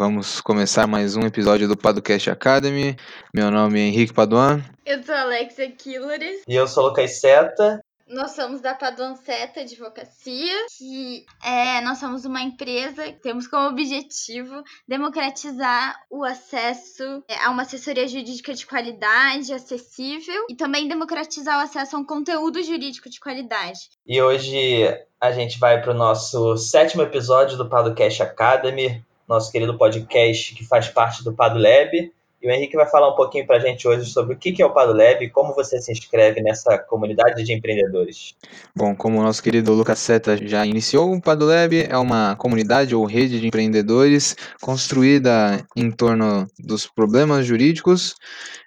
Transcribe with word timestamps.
Vamos 0.00 0.40
começar 0.40 0.86
mais 0.86 1.14
um 1.14 1.26
episódio 1.26 1.68
do 1.68 1.76
Padocast 1.76 2.30
Academy. 2.30 2.96
Meu 3.34 3.50
nome 3.50 3.78
é 3.78 3.82
Henrique 3.82 4.14
Paduan. 4.14 4.64
Eu 4.86 5.02
sou 5.02 5.14
a 5.14 5.20
Alexia 5.20 5.70
Killers. 5.70 6.40
E 6.48 6.54
eu 6.54 6.66
sou 6.66 6.84
o 6.84 6.88
Lucas 6.88 7.20
Seta. 7.20 7.84
Nós 8.08 8.30
somos 8.30 8.62
da 8.62 8.74
Paduan 8.74 9.14
Seta 9.16 9.60
Advocacia, 9.60 10.54
que 10.78 11.26
é, 11.44 11.82
nós 11.82 11.98
somos 11.98 12.24
uma 12.24 12.40
empresa 12.40 13.12
que 13.12 13.20
temos 13.20 13.46
como 13.46 13.68
objetivo 13.68 14.62
democratizar 14.88 16.00
o 16.08 16.24
acesso 16.24 17.22
é, 17.28 17.36
a 17.44 17.50
uma 17.50 17.60
assessoria 17.60 18.08
jurídica 18.08 18.54
de 18.54 18.66
qualidade, 18.66 19.52
acessível, 19.52 20.46
e 20.48 20.56
também 20.56 20.88
democratizar 20.88 21.58
o 21.58 21.62
acesso 21.62 21.96
a 21.96 21.98
um 21.98 22.06
conteúdo 22.06 22.62
jurídico 22.62 23.10
de 23.10 23.20
qualidade. 23.20 23.90
E 24.06 24.22
hoje 24.22 24.98
a 25.20 25.30
gente 25.30 25.58
vai 25.58 25.82
para 25.82 25.90
o 25.90 25.94
nosso 25.94 26.56
sétimo 26.56 27.02
episódio 27.02 27.58
do 27.58 27.68
Padocast 27.68 28.22
Academy, 28.22 29.04
nosso 29.30 29.52
querido 29.52 29.78
podcast 29.78 30.54
que 30.54 30.66
faz 30.66 30.88
parte 30.88 31.22
do 31.22 31.32
PadoLab. 31.32 32.12
E 32.42 32.48
o 32.48 32.50
Henrique 32.50 32.74
vai 32.74 32.86
falar 32.86 33.10
um 33.10 33.16
pouquinho 33.16 33.46
para 33.46 33.56
a 33.56 33.60
gente 33.60 33.86
hoje 33.86 34.10
sobre 34.10 34.34
o 34.34 34.38
que 34.38 34.62
é 34.62 34.64
o 34.64 34.72
PadoLab 34.72 35.22
e 35.22 35.28
como 35.28 35.54
você 35.54 35.78
se 35.78 35.92
inscreve 35.92 36.40
nessa 36.40 36.78
comunidade 36.78 37.44
de 37.44 37.52
empreendedores. 37.52 38.34
Bom, 38.74 38.96
como 38.96 39.18
o 39.18 39.22
nosso 39.22 39.42
querido 39.42 39.74
Lucas 39.74 39.98
Seta 39.98 40.36
já 40.36 40.64
iniciou, 40.64 41.12
o 41.12 41.20
PadoLab 41.20 41.86
é 41.88 41.98
uma 41.98 42.34
comunidade 42.36 42.94
ou 42.94 43.04
rede 43.04 43.40
de 43.40 43.46
empreendedores 43.46 44.34
construída 44.60 45.66
em 45.76 45.90
torno 45.90 46.46
dos 46.58 46.86
problemas 46.86 47.44
jurídicos 47.44 48.16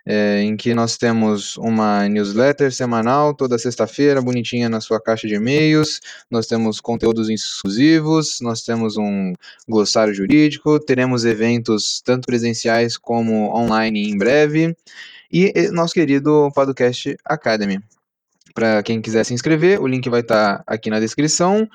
é, 0.06 0.42
em 0.42 0.56
que 0.56 0.74
nós 0.74 0.98
temos 0.98 1.56
uma 1.58 2.08
newsletter 2.10 2.72
semanal 2.72 3.34
toda 3.34 3.58
sexta-feira, 3.58 4.22
bonitinha 4.22 4.68
na 4.68 4.82
sua 4.82 5.00
caixa 5.02 5.28
de 5.28 5.36
e-mails. 5.36 6.02
Nós 6.30 6.46
temos 6.46 6.82
conteúdos 6.82 7.30
exclusivos, 7.30 8.40
nós 8.42 8.64
temos 8.64 8.98
um 8.98 9.34
glossário 9.68 10.14
jurídico, 10.14 10.80
teremos 10.80 11.26
eventos 11.26 12.02
tanto 12.04 12.26
presenciais 12.26 12.98
como 12.98 13.56
online 13.56 13.63
em 13.84 14.18
breve. 14.18 14.76
E 15.32 15.70
nosso 15.72 15.94
querido 15.94 16.52
Podcast 16.54 17.16
Academy. 17.26 17.80
Para 18.54 18.84
quem 18.84 19.02
quiser 19.02 19.24
se 19.24 19.34
inscrever, 19.34 19.82
o 19.82 19.88
link 19.88 20.08
vai 20.10 20.22
estar 20.22 20.60
tá 20.60 20.64
aqui 20.68 20.90
na 20.90 21.00
descrição. 21.00 21.68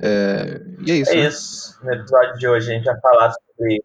É, 0.00 0.60
e 0.86 0.92
é 0.92 0.94
isso. 0.96 1.10
É 1.10 1.14
né? 1.16 1.28
isso. 1.28 1.78
No 1.84 1.92
episódio 1.92 2.38
de 2.38 2.48
hoje 2.48 2.70
a 2.70 2.74
gente 2.74 2.84
vai 2.84 3.00
falar 3.00 3.32
sobre 3.32 3.84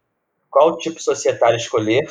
qual 0.50 0.78
tipo 0.78 1.02
societário 1.02 1.58
escolher 1.58 2.08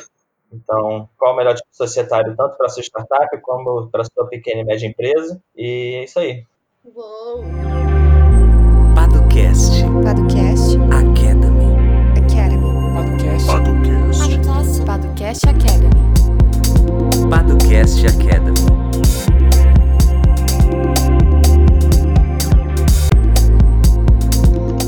então, 0.51 1.07
qual 1.17 1.33
o 1.33 1.37
melhor 1.37 1.53
tipo 1.53 1.67
societário, 1.71 2.35
tanto 2.35 2.57
para 2.57 2.65
a 2.65 2.69
sua 2.69 2.81
startup 2.81 3.41
como 3.41 3.87
para 3.89 4.01
a 4.01 4.05
sua 4.05 4.27
pequena 4.27 4.61
e 4.61 4.65
média 4.65 4.87
empresa? 4.87 5.39
E 5.55 5.99
é 6.01 6.03
isso 6.05 6.19
aí. 6.19 6.43
Uou! 6.83 7.43
Padocast. 8.95 9.78
Padocast 15.29 15.47
Academy. 15.47 17.29
Padocast 17.29 18.07
Academy. 18.07 18.57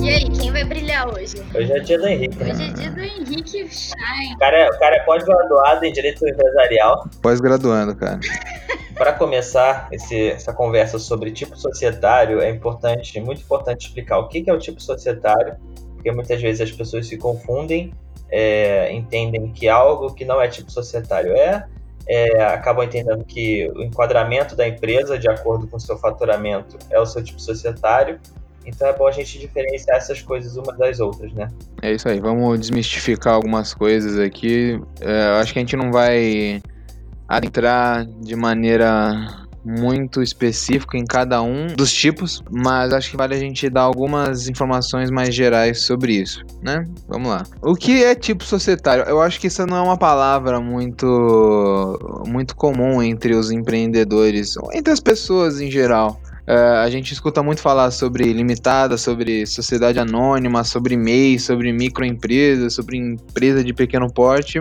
E 0.01 0.09
aí, 0.09 0.29
quem 0.31 0.51
vai 0.51 0.63
brilhar 0.63 1.07
hoje? 1.13 1.35
Hoje 1.53 1.71
é 1.71 1.79
dia 1.81 1.99
do 1.99 2.07
Henrique, 2.07 2.43
né? 2.43 2.53
Hoje 2.53 2.63
é 2.63 2.73
dia 2.73 2.89
do 2.89 3.01
Henrique 3.01 3.69
Shine. 3.69 4.33
O 4.33 4.39
cara 4.39 4.57
é, 4.57 4.69
o 4.71 4.79
cara 4.79 4.95
é 4.95 4.99
pós-graduado 5.01 5.85
em 5.85 5.93
Direito 5.93 6.27
Empresarial. 6.27 7.07
Pós-graduando, 7.21 7.95
cara. 7.95 8.19
Para 8.97 9.13
começar 9.13 9.89
esse, 9.91 10.29
essa 10.29 10.51
conversa 10.51 10.97
sobre 10.97 11.29
tipo 11.29 11.55
societário, 11.55 12.41
é 12.41 12.49
importante, 12.49 13.19
muito 13.21 13.43
importante 13.43 13.85
explicar 13.85 14.17
o 14.17 14.27
que 14.27 14.43
é 14.47 14.53
o 14.53 14.57
tipo 14.57 14.81
societário, 14.81 15.55
porque 15.93 16.11
muitas 16.11 16.41
vezes 16.41 16.61
as 16.61 16.71
pessoas 16.71 17.05
se 17.05 17.15
confundem, 17.15 17.93
é, 18.31 18.91
entendem 18.93 19.51
que 19.51 19.67
algo 19.67 20.13
que 20.13 20.23
não 20.23 20.41
é 20.41 20.47
tipo 20.47 20.71
societário 20.71 21.33
é, 21.33 21.65
é, 22.07 22.43
acabam 22.43 22.85
entendendo 22.85 23.23
que 23.23 23.69
o 23.75 23.83
enquadramento 23.83 24.55
da 24.55 24.67
empresa, 24.67 25.17
de 25.17 25.29
acordo 25.29 25.67
com 25.67 25.77
o 25.77 25.79
seu 25.79 25.97
faturamento, 25.97 26.77
é 26.89 26.99
o 26.99 27.05
seu 27.05 27.23
tipo 27.23 27.39
societário. 27.39 28.19
Então 28.65 28.87
é 28.87 28.93
bom 28.93 29.07
a 29.07 29.11
gente 29.11 29.39
diferenciar 29.39 29.97
essas 29.97 30.21
coisas 30.21 30.55
umas 30.55 30.77
das 30.77 30.99
outras, 30.99 31.33
né? 31.33 31.47
É 31.81 31.91
isso 31.91 32.07
aí, 32.07 32.19
vamos 32.19 32.59
desmistificar 32.59 33.33
algumas 33.33 33.73
coisas 33.73 34.19
aqui. 34.19 34.79
É, 34.99 35.39
acho 35.39 35.51
que 35.51 35.59
a 35.59 35.61
gente 35.61 35.75
não 35.75 35.91
vai 35.91 36.61
adentrar 37.27 38.05
de 38.05 38.35
maneira 38.35 39.40
muito 39.63 40.21
específica 40.21 40.97
em 40.97 41.05
cada 41.05 41.41
um 41.41 41.67
dos 41.67 41.93
tipos, 41.93 42.43
mas 42.51 42.93
acho 42.93 43.11
que 43.11 43.17
vale 43.17 43.35
a 43.35 43.39
gente 43.39 43.69
dar 43.69 43.81
algumas 43.81 44.47
informações 44.47 45.11
mais 45.11 45.33
gerais 45.33 45.81
sobre 45.81 46.13
isso, 46.13 46.43
né? 46.61 46.83
Vamos 47.07 47.29
lá. 47.29 47.43
O 47.61 47.75
que 47.75 48.03
é 48.03 48.15
tipo 48.15 48.43
societário? 48.43 49.03
Eu 49.05 49.21
acho 49.21 49.39
que 49.39 49.47
isso 49.47 49.65
não 49.65 49.77
é 49.77 49.81
uma 49.81 49.97
palavra 49.97 50.59
muito 50.59 52.23
muito 52.27 52.55
comum 52.55 53.01
entre 53.01 53.33
os 53.35 53.51
empreendedores, 53.51 54.57
ou 54.57 54.71
entre 54.73 54.91
as 54.91 54.99
pessoas 54.99 55.61
em 55.61 55.69
geral. 55.69 56.19
Uh, 56.47 56.81
a 56.83 56.89
gente 56.89 57.13
escuta 57.13 57.43
muito 57.43 57.61
falar 57.61 57.91
sobre 57.91 58.33
limitada, 58.33 58.97
sobre 58.97 59.45
sociedade 59.45 59.99
anônima, 59.99 60.63
sobre 60.63 60.97
MEI, 60.97 61.37
sobre 61.37 61.71
microempresa, 61.71 62.69
sobre 62.69 62.97
empresa 62.97 63.63
de 63.63 63.73
pequeno 63.73 64.11
porte, 64.11 64.59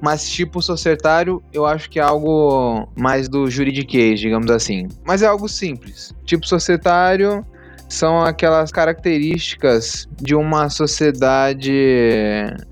mas 0.00 0.28
tipo 0.28 0.60
societário 0.60 1.42
eu 1.52 1.64
acho 1.64 1.88
que 1.88 2.00
é 2.00 2.02
algo 2.02 2.88
mais 2.96 3.28
do 3.28 3.48
juridiquês, 3.48 4.18
digamos 4.18 4.50
assim. 4.50 4.88
Mas 5.04 5.22
é 5.22 5.26
algo 5.26 5.48
simples. 5.48 6.12
Tipo 6.24 6.46
societário 6.46 7.46
são 7.88 8.22
aquelas 8.22 8.70
características 8.70 10.08
de 10.20 10.34
uma 10.34 10.68
sociedade 10.68 11.72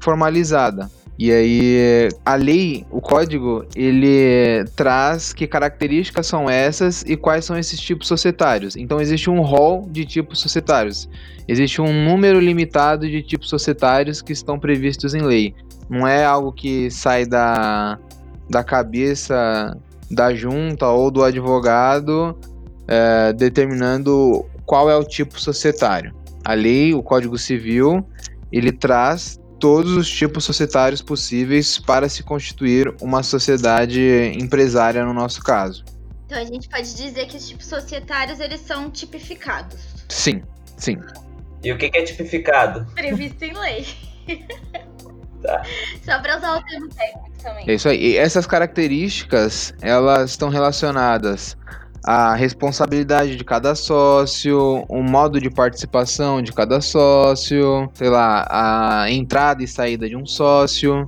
formalizada. 0.00 0.88
E 1.18 1.32
aí, 1.32 2.08
a 2.24 2.36
lei, 2.36 2.86
o 2.92 3.00
código, 3.00 3.64
ele 3.74 4.64
traz 4.76 5.32
que 5.32 5.48
características 5.48 6.28
são 6.28 6.48
essas 6.48 7.02
e 7.02 7.16
quais 7.16 7.44
são 7.44 7.58
esses 7.58 7.80
tipos 7.80 8.06
societários. 8.06 8.76
Então, 8.76 9.00
existe 9.00 9.28
um 9.28 9.40
rol 9.40 9.88
de 9.90 10.04
tipos 10.04 10.38
societários. 10.38 11.08
Existe 11.48 11.80
um 11.80 12.04
número 12.04 12.38
limitado 12.38 13.08
de 13.08 13.20
tipos 13.20 13.48
societários 13.48 14.22
que 14.22 14.32
estão 14.32 14.60
previstos 14.60 15.12
em 15.12 15.22
lei. 15.22 15.56
Não 15.90 16.06
é 16.06 16.24
algo 16.24 16.52
que 16.52 16.88
sai 16.88 17.26
da, 17.26 17.98
da 18.48 18.62
cabeça 18.62 19.76
da 20.08 20.32
junta 20.32 20.86
ou 20.86 21.10
do 21.10 21.24
advogado 21.24 22.38
é, 22.86 23.32
determinando 23.32 24.46
qual 24.64 24.88
é 24.88 24.96
o 24.96 25.02
tipo 25.02 25.40
societário. 25.40 26.14
A 26.44 26.54
lei, 26.54 26.94
o 26.94 27.02
Código 27.02 27.36
Civil, 27.36 28.06
ele 28.52 28.70
traz 28.70 29.38
todos 29.58 29.92
os 29.92 30.08
tipos 30.08 30.44
societários 30.44 31.02
possíveis 31.02 31.78
para 31.78 32.08
se 32.08 32.22
constituir 32.22 32.94
uma 33.00 33.22
sociedade 33.22 34.00
empresária 34.34 35.04
no 35.04 35.12
nosso 35.12 35.42
caso. 35.42 35.84
Então 36.26 36.38
a 36.38 36.44
gente 36.44 36.68
pode 36.68 36.94
dizer 36.94 37.26
que 37.26 37.36
os 37.36 37.48
tipos 37.48 37.66
societários 37.66 38.38
eles 38.38 38.60
são 38.60 38.90
tipificados. 38.90 39.80
Sim, 40.08 40.42
sim. 40.76 40.98
E 41.62 41.72
o 41.72 41.78
que 41.78 41.86
é 41.86 42.02
tipificado? 42.02 42.86
Previsto 42.94 43.42
em 43.44 43.52
lei. 43.58 43.86
Tá. 45.40 45.62
Só 46.04 46.18
para 46.18 46.36
usar 46.36 46.58
o 46.58 46.64
termo 46.64 46.88
técnico 46.88 47.30
também. 47.40 47.64
É 47.68 47.74
isso 47.74 47.88
aí. 47.88 47.96
E 47.96 48.16
essas 48.16 48.44
características, 48.44 49.72
elas 49.80 50.30
estão 50.30 50.48
relacionadas 50.48 51.56
a 52.04 52.34
responsabilidade 52.34 53.36
de 53.36 53.44
cada 53.44 53.74
sócio, 53.74 54.84
o 54.88 55.02
modo 55.02 55.40
de 55.40 55.50
participação 55.50 56.40
de 56.40 56.52
cada 56.52 56.80
sócio, 56.80 57.90
sei 57.94 58.08
lá, 58.08 58.46
a 58.48 59.10
entrada 59.10 59.62
e 59.62 59.68
saída 59.68 60.08
de 60.08 60.16
um 60.16 60.26
sócio. 60.26 61.06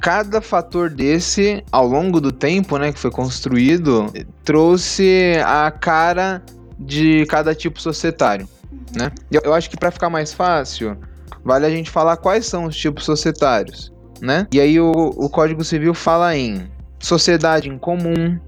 Cada 0.00 0.40
fator 0.40 0.90
desse, 0.90 1.62
ao 1.70 1.86
longo 1.86 2.20
do 2.20 2.32
tempo, 2.32 2.76
né, 2.76 2.92
que 2.92 2.98
foi 2.98 3.10
construído, 3.10 4.12
trouxe 4.44 5.34
a 5.44 5.70
cara 5.70 6.42
de 6.78 7.24
cada 7.26 7.54
tipo 7.54 7.80
societário, 7.80 8.48
né? 8.96 9.12
Eu 9.30 9.54
acho 9.54 9.70
que 9.70 9.76
para 9.76 9.92
ficar 9.92 10.10
mais 10.10 10.32
fácil, 10.32 10.96
vale 11.44 11.66
a 11.66 11.70
gente 11.70 11.88
falar 11.88 12.16
quais 12.16 12.46
são 12.46 12.64
os 12.64 12.76
tipos 12.76 13.04
societários, 13.04 13.92
né? 14.20 14.48
E 14.52 14.60
aí 14.60 14.80
o, 14.80 14.90
o 14.90 15.30
Código 15.30 15.62
Civil 15.62 15.94
fala 15.94 16.36
em 16.36 16.68
sociedade 16.98 17.68
em 17.68 17.78
comum, 17.78 18.38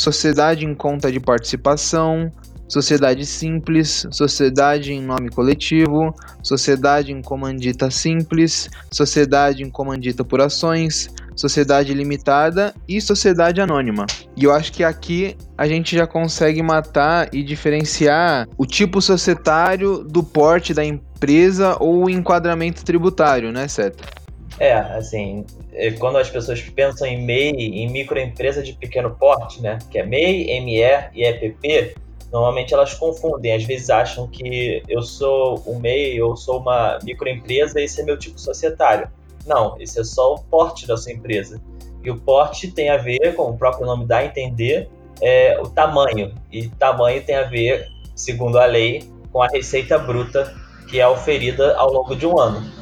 sociedade 0.00 0.64
em 0.64 0.74
conta 0.74 1.12
de 1.12 1.20
participação, 1.20 2.32
sociedade 2.66 3.26
simples, 3.26 4.06
sociedade 4.10 4.94
em 4.94 5.02
nome 5.02 5.28
coletivo, 5.28 6.14
sociedade 6.42 7.12
em 7.12 7.20
comandita 7.20 7.90
simples, 7.90 8.70
sociedade 8.90 9.62
em 9.62 9.68
comandita 9.68 10.24
por 10.24 10.40
ações, 10.40 11.10
sociedade 11.36 11.92
limitada 11.92 12.74
e 12.88 12.98
sociedade 12.98 13.60
anônima. 13.60 14.06
E 14.34 14.44
eu 14.44 14.54
acho 14.54 14.72
que 14.72 14.82
aqui 14.82 15.36
a 15.56 15.66
gente 15.66 15.94
já 15.94 16.06
consegue 16.06 16.62
matar 16.62 17.28
e 17.30 17.42
diferenciar 17.42 18.48
o 18.56 18.64
tipo 18.64 19.02
societário 19.02 20.02
do 20.02 20.22
porte 20.22 20.72
da 20.72 20.82
empresa 20.82 21.76
ou 21.78 22.06
o 22.06 22.10
enquadramento 22.10 22.82
tributário, 22.86 23.52
né, 23.52 23.68
Seta? 23.68 24.19
É, 24.60 24.74
assim, 24.74 25.46
é, 25.72 25.90
quando 25.92 26.18
as 26.18 26.28
pessoas 26.28 26.60
pensam 26.60 27.08
em 27.08 27.24
MEI, 27.24 27.80
em 27.80 27.90
microempresa 27.90 28.62
de 28.62 28.74
pequeno 28.74 29.16
porte, 29.18 29.62
né, 29.62 29.78
que 29.90 29.98
é 29.98 30.04
MEI, 30.04 30.60
ME 30.60 30.82
e 31.14 31.24
EPP, 31.24 31.94
normalmente 32.30 32.74
elas 32.74 32.92
confundem, 32.92 33.54
às 33.54 33.64
vezes 33.64 33.88
acham 33.88 34.28
que 34.28 34.82
eu 34.86 35.00
sou 35.00 35.62
um 35.66 35.78
MEI 35.78 36.20
ou 36.20 36.36
sou 36.36 36.58
uma 36.58 36.98
microempresa 37.02 37.80
e 37.80 37.84
esse 37.84 38.02
é 38.02 38.04
meu 38.04 38.18
tipo 38.18 38.38
societário. 38.38 39.08
Não, 39.46 39.80
esse 39.80 39.98
é 39.98 40.04
só 40.04 40.34
o 40.34 40.38
porte 40.38 40.86
da 40.86 40.94
sua 40.94 41.12
empresa. 41.12 41.58
E 42.04 42.10
o 42.10 42.20
porte 42.20 42.70
tem 42.70 42.90
a 42.90 42.98
ver, 42.98 43.34
como 43.34 43.54
o 43.54 43.56
próprio 43.56 43.86
nome 43.86 44.04
dá 44.04 44.18
a 44.18 44.26
entender, 44.26 44.90
é, 45.22 45.58
o 45.58 45.70
tamanho. 45.70 46.34
E 46.52 46.68
tamanho 46.68 47.22
tem 47.24 47.34
a 47.34 47.44
ver, 47.44 47.88
segundo 48.14 48.58
a 48.58 48.66
lei, 48.66 49.10
com 49.32 49.42
a 49.42 49.48
receita 49.48 49.98
bruta 49.98 50.54
que 50.86 51.00
é 51.00 51.08
oferida 51.08 51.74
ao 51.76 51.90
longo 51.90 52.14
de 52.14 52.26
um 52.26 52.38
ano. 52.38 52.79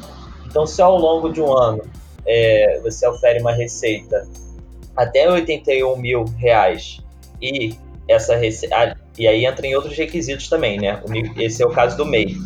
Então, 0.49 0.67
se 0.67 0.81
ao 0.81 0.97
longo 0.97 1.31
de 1.31 1.41
um 1.41 1.56
ano 1.56 1.83
é, 2.27 2.81
você 2.83 3.06
ofere 3.06 3.41
uma 3.41 3.53
receita 3.53 4.27
até 4.97 5.31
81 5.31 5.97
mil 5.97 6.25
reais 6.37 7.00
e 7.41 7.75
essa 8.09 8.35
receita. 8.35 8.99
E 9.17 9.29
aí 9.29 9.45
entra 9.45 9.67
em 9.67 9.75
outros 9.75 9.97
requisitos 9.97 10.49
também, 10.49 10.79
né? 10.79 11.00
Esse 11.37 11.62
é 11.62 11.67
o 11.67 11.71
caso 11.71 11.97
do 11.97 12.05
MEI. 12.05 12.37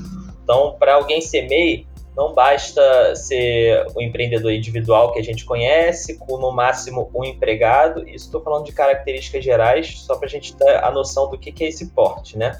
Então, 0.42 0.76
para 0.78 0.94
alguém 0.94 1.20
ser 1.20 1.48
MEI, 1.48 1.86
não 2.16 2.34
basta 2.34 3.14
ser 3.16 3.86
o 3.94 4.00
um 4.00 4.02
empreendedor 4.02 4.52
individual 4.52 5.12
que 5.12 5.18
a 5.18 5.22
gente 5.22 5.44
conhece, 5.44 6.18
com 6.18 6.36
no 6.38 6.50
máximo 6.50 7.10
um 7.14 7.24
empregado. 7.24 8.06
Isso 8.08 8.26
estou 8.26 8.42
falando 8.42 8.64
de 8.64 8.72
características 8.72 9.44
gerais, 9.44 10.00
só 10.00 10.16
para 10.16 10.26
a 10.26 10.30
gente 10.30 10.54
ter 10.54 10.84
a 10.84 10.90
noção 10.90 11.30
do 11.30 11.38
que, 11.38 11.52
que 11.52 11.64
é 11.64 11.68
esse 11.68 11.86
porte, 11.86 12.36
né? 12.36 12.58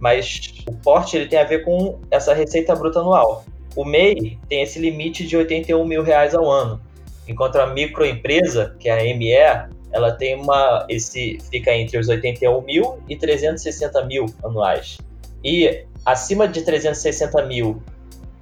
Mas 0.00 0.52
o 0.66 0.72
porte 0.72 1.16
ele 1.16 1.26
tem 1.26 1.38
a 1.38 1.44
ver 1.44 1.64
com 1.64 1.98
essa 2.10 2.32
receita 2.32 2.74
bruta 2.74 3.00
anual. 3.00 3.44
O 3.76 3.84
MEI 3.84 4.38
tem 4.48 4.62
esse 4.62 4.78
limite 4.78 5.26
de 5.26 5.36
81 5.36 5.84
mil 5.84 6.02
reais 6.02 6.34
ao 6.34 6.50
ano, 6.50 6.80
enquanto 7.26 7.56
a 7.56 7.66
microempresa, 7.66 8.74
que 8.78 8.88
é 8.88 8.92
a 8.92 9.16
ME, 9.16 9.68
ela 9.92 10.12
tem 10.12 10.34
uma 10.34 10.84
esse 10.88 11.38
fica 11.50 11.72
entre 11.74 11.98
os 11.98 12.08
81 12.08 12.60
mil 12.62 12.98
e 13.08 13.16
360 13.16 14.04
mil 14.04 14.26
anuais. 14.44 14.98
E 15.44 15.84
acima 16.04 16.48
de 16.48 16.62
360 16.62 17.44
mil 17.46 17.82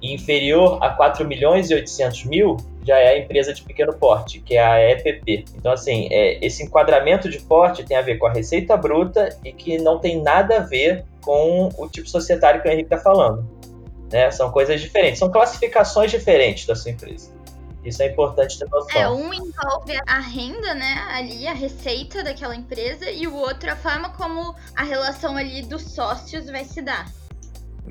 e 0.01 0.13
inferior 0.13 0.77
a 0.81 0.89
4 0.89 1.25
milhões 1.27 1.69
e 1.69 1.75
800 1.75 2.25
mil 2.25 2.57
já 2.85 2.97
é 2.97 3.09
a 3.09 3.17
empresa 3.17 3.53
de 3.53 3.61
pequeno 3.63 3.93
porte, 3.93 4.39
que 4.39 4.55
é 4.55 4.63
a 4.63 4.91
EPP. 4.91 5.45
Então, 5.57 5.73
assim, 5.73 6.07
é, 6.09 6.43
esse 6.45 6.63
enquadramento 6.63 7.29
de 7.29 7.39
porte 7.39 7.83
tem 7.83 7.97
a 7.97 8.01
ver 8.01 8.17
com 8.17 8.27
a 8.27 8.31
receita 8.31 8.77
bruta 8.77 9.29
e 9.43 9.51
que 9.51 9.77
não 9.77 9.99
tem 9.99 10.21
nada 10.21 10.57
a 10.57 10.59
ver 10.61 11.03
com 11.21 11.69
o 11.77 11.87
tipo 11.89 12.07
societário 12.07 12.61
que 12.61 12.69
o 12.69 12.71
Henrique 12.71 12.93
está 12.93 12.97
falando. 12.97 13.45
Né? 14.11 14.31
São 14.31 14.51
coisas 14.51 14.79
diferentes, 14.81 15.19
são 15.19 15.29
classificações 15.29 16.11
diferentes 16.11 16.65
da 16.65 16.75
sua 16.75 16.91
empresa. 16.91 17.35
Isso 17.83 18.03
é 18.03 18.07
importante 18.07 18.59
ter 18.59 18.69
noção. 18.69 19.01
É, 19.01 19.09
um 19.09 19.33
envolve 19.33 19.97
a 20.05 20.19
renda, 20.19 20.73
né, 20.73 21.05
ali, 21.09 21.47
a 21.47 21.53
receita 21.53 22.21
daquela 22.21 22.55
empresa, 22.55 23.09
e 23.09 23.27
o 23.27 23.35
outro 23.35 23.71
a 23.71 23.75
forma 23.77 24.09
como 24.09 24.53
a 24.75 24.83
relação 24.83 25.37
ali 25.37 25.61
dos 25.61 25.83
sócios 25.83 26.47
vai 26.47 26.65
se 26.65 26.81
dar. 26.81 27.09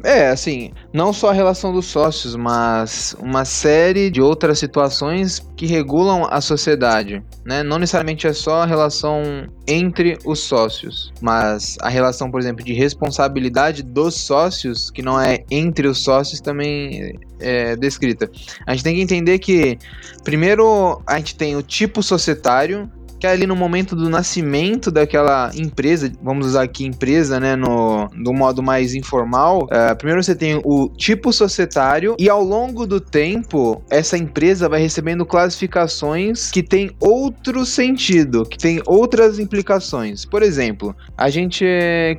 É, 0.05 0.29
assim, 0.29 0.73
não 0.93 1.13
só 1.13 1.31
a 1.31 1.33
relação 1.33 1.73
dos 1.73 1.87
sócios, 1.87 2.37
mas 2.37 3.17
uma 3.19 3.45
série 3.45 4.11
de 4.11 4.21
outras 4.21 4.59
situações 4.59 5.41
que 5.57 5.67
regulam 5.67 6.27
a 6.31 6.41
sociedade, 6.41 7.23
né? 7.45 7.63
Não 7.63 7.79
necessariamente 7.79 8.27
é 8.27 8.33
só 8.33 8.63
a 8.63 8.67
relação 8.67 9.23
entre 9.67 10.19
os 10.25 10.41
sócios, 10.41 11.13
mas 11.21 11.77
a 11.81 11.89
relação, 11.89 12.31
por 12.31 12.41
exemplo, 12.41 12.65
de 12.65 12.73
responsabilidade 12.73 13.83
dos 13.83 14.15
sócios, 14.15 14.91
que 14.91 15.03
não 15.03 15.21
é 15.21 15.45
entre 15.51 15.89
os 15.89 16.05
sócios, 16.05 16.41
também 16.41 17.19
é 17.41 17.77
descrita. 17.77 18.31
A 18.67 18.73
gente 18.73 18.85
tem 18.85 18.95
que 18.95 19.03
entender 19.03 19.39
que, 19.39 19.79
primeiro, 20.25 21.01
a 21.07 21.17
gente 21.19 21.37
tem 21.37 21.57
o 21.57 21.63
tipo 21.63 22.03
societário, 22.03 22.91
que 23.19 23.27
é 23.27 23.31
ali 23.31 23.47
no 23.47 23.57
momento 23.57 23.97
do 23.97 24.09
nascimento 24.09 24.91
daquela 24.91 25.51
empresa, 25.55 26.13
vamos 26.23 26.47
usar 26.47 26.63
aqui 26.63 26.85
empresa, 26.85 27.41
né, 27.41 27.57
no, 27.57 28.09
do 28.09 28.33
modo 28.33 28.63
mais 28.63 28.95
informal, 28.95 29.65
uh, 29.65 29.97
primeiro 29.97 30.23
você 30.23 30.35
tem 30.35 30.61
o 30.65 30.89
tipo 30.89 31.33
societário 31.33 32.17
e 32.19 32.29
ao 32.29 32.43
longo 32.43 32.87
do 32.87 33.01
tempo 33.01 33.83
essa 33.91 34.17
empresa 34.17 34.69
vai 34.69 34.81
recebendo 34.81 35.25
classificações 35.25 36.51
que 36.51 36.63
tem 36.63 36.91
outro 37.01 37.65
sentido, 37.65 38.45
que 38.45 38.59
tem 38.59 38.81
outras 38.87 39.39
implicações. 39.39 40.25
Por 40.25 40.43
exemplo, 40.43 40.95
a 41.17 41.29
gente 41.31 41.65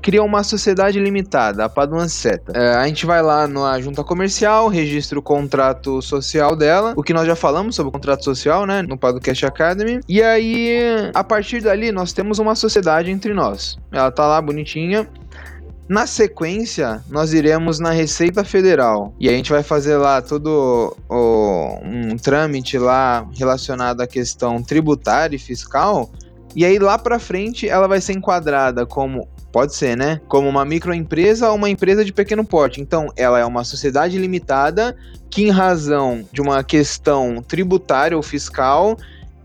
cria 0.02 0.24
uma 0.24 0.44
sociedade 0.44 1.00
limitada, 1.00 1.66
a 1.66 1.70
Paduan 1.70 2.08
Seta. 2.08 2.52
Uh, 2.52 2.78
a 2.78 2.88
gente 2.88 3.06
vai 3.06 3.22
lá 3.22 3.48
na 3.48 3.80
junta 3.80 4.04
comercial, 4.04 4.68
registra 4.68 5.18
o 5.18 5.22
contrato 5.22 6.02
social 6.02 6.56
dela, 6.56 6.94
o 6.96 7.04
que 7.04 7.14
nós 7.14 7.28
já 7.28 7.36
falamos 7.36 7.76
sobre 7.76 7.90
o 7.90 7.92
contrato 7.92 8.24
social, 8.24 8.66
né, 8.66 8.82
no 8.82 8.98
Padocast 8.98 9.46
Academy, 9.46 10.00
e 10.08 10.22
aí 10.22 10.87
a 11.13 11.24
partir 11.24 11.62
dali 11.62 11.92
nós 11.92 12.13
temos 12.13 12.39
uma 12.39 12.56
sociedade 12.56 13.12
entre 13.12 13.34
nós. 13.34 13.78
Ela 13.92 14.12
tá 14.12 14.25
lá 14.25 14.42
bonitinha. 14.42 15.07
Na 15.89 16.06
sequência, 16.06 17.01
nós 17.10 17.31
iremos 17.31 17.80
na 17.80 17.92
Receita 17.92 18.44
Federal 18.44 19.13
e 19.18 19.30
a 19.30 19.31
gente 19.31 19.51
vai 19.51 19.63
fazer 19.63 19.95
lá 19.95 20.22
todo 20.22 20.98
o, 21.10 21.80
um 21.81 22.18
trâmite 22.18 22.78
lá 22.78 23.25
relacionado 23.34 24.01
à 24.01 24.07
questão 24.07 24.62
tributária 24.62 25.38
e 25.38 25.39
fiscal. 25.39 26.10
E 26.54 26.66
aí 26.66 26.78
lá 26.78 26.98
para 26.98 27.19
frente 27.19 27.69
ela 27.69 27.88
vai 27.88 28.01
ser 28.01 28.13
enquadrada 28.13 28.86
como 28.86 29.28
pode 29.57 29.75
ser, 29.75 29.95
né? 29.95 30.22
Como 30.28 30.48
uma 30.48 30.66
microempresa 30.66 31.50
ou 31.50 31.56
uma 31.56 31.69
empresa 31.69 32.04
de 32.04 32.13
pequeno 32.13 32.45
porte. 32.45 32.81
Então, 32.81 33.12
ela 33.16 33.39
é 33.39 33.45
uma 33.45 33.63
sociedade 33.63 34.18
limitada 34.18 34.95
que, 35.30 35.44
em 35.44 35.50
razão 35.50 36.24
de 36.31 36.42
uma 36.42 36.63
questão 36.63 37.42
tributária 37.42 38.16
ou 38.16 38.22
fiscal, 38.22 38.98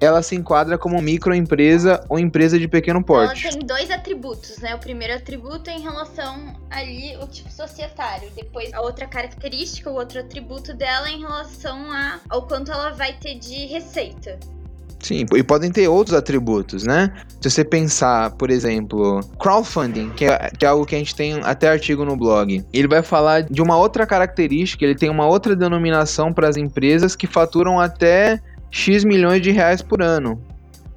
ela 0.02 0.20
se 0.22 0.34
enquadra 0.34 0.76
como 0.76 1.00
microempresa 1.00 2.04
ou 2.08 2.18
empresa 2.18 2.58
de 2.58 2.66
pequeno 2.66 3.02
porte. 3.02 3.46
Ela 3.46 3.56
tem 3.56 3.66
dois 3.66 3.90
atributos, 3.90 4.58
né? 4.58 4.74
O 4.74 4.78
primeiro 4.78 5.14
atributo 5.14 5.70
é 5.70 5.74
em 5.74 5.80
relação 5.80 6.56
ali 6.68 7.16
o 7.22 7.26
tipo 7.28 7.50
societário, 7.52 8.28
depois 8.34 8.72
a 8.72 8.80
outra 8.80 9.06
característica, 9.06 9.88
o 9.88 9.94
outro 9.94 10.18
atributo 10.18 10.74
dela 10.74 11.08
é 11.08 11.12
em 11.12 11.20
relação 11.20 11.92
a, 11.92 12.18
ao 12.28 12.42
quanto 12.42 12.72
ela 12.72 12.90
vai 12.90 13.12
ter 13.12 13.38
de 13.38 13.66
receita. 13.66 14.38
Sim, 15.02 15.26
e 15.34 15.42
podem 15.42 15.70
ter 15.70 15.88
outros 15.88 16.16
atributos, 16.16 16.84
né? 16.84 17.12
Se 17.40 17.50
você 17.50 17.64
pensar, 17.64 18.30
por 18.32 18.50
exemplo, 18.50 19.20
crowdfunding, 19.38 20.10
que 20.10 20.24
é, 20.24 20.50
que 20.56 20.64
é 20.64 20.68
algo 20.68 20.86
que 20.86 20.94
a 20.94 20.98
gente 20.98 21.14
tem 21.14 21.40
até 21.42 21.68
artigo 21.68 22.04
no 22.04 22.16
blog, 22.16 22.64
ele 22.72 22.86
vai 22.86 23.02
falar 23.02 23.42
de 23.42 23.60
uma 23.60 23.76
outra 23.76 24.06
característica, 24.06 24.84
ele 24.84 24.94
tem 24.94 25.10
uma 25.10 25.26
outra 25.26 25.56
denominação 25.56 26.32
para 26.32 26.48
as 26.48 26.56
empresas 26.56 27.16
que 27.16 27.26
faturam 27.26 27.80
até 27.80 28.40
X 28.72 29.04
milhões 29.04 29.42
de 29.42 29.52
reais 29.52 29.82
por 29.82 30.02
ano. 30.02 30.42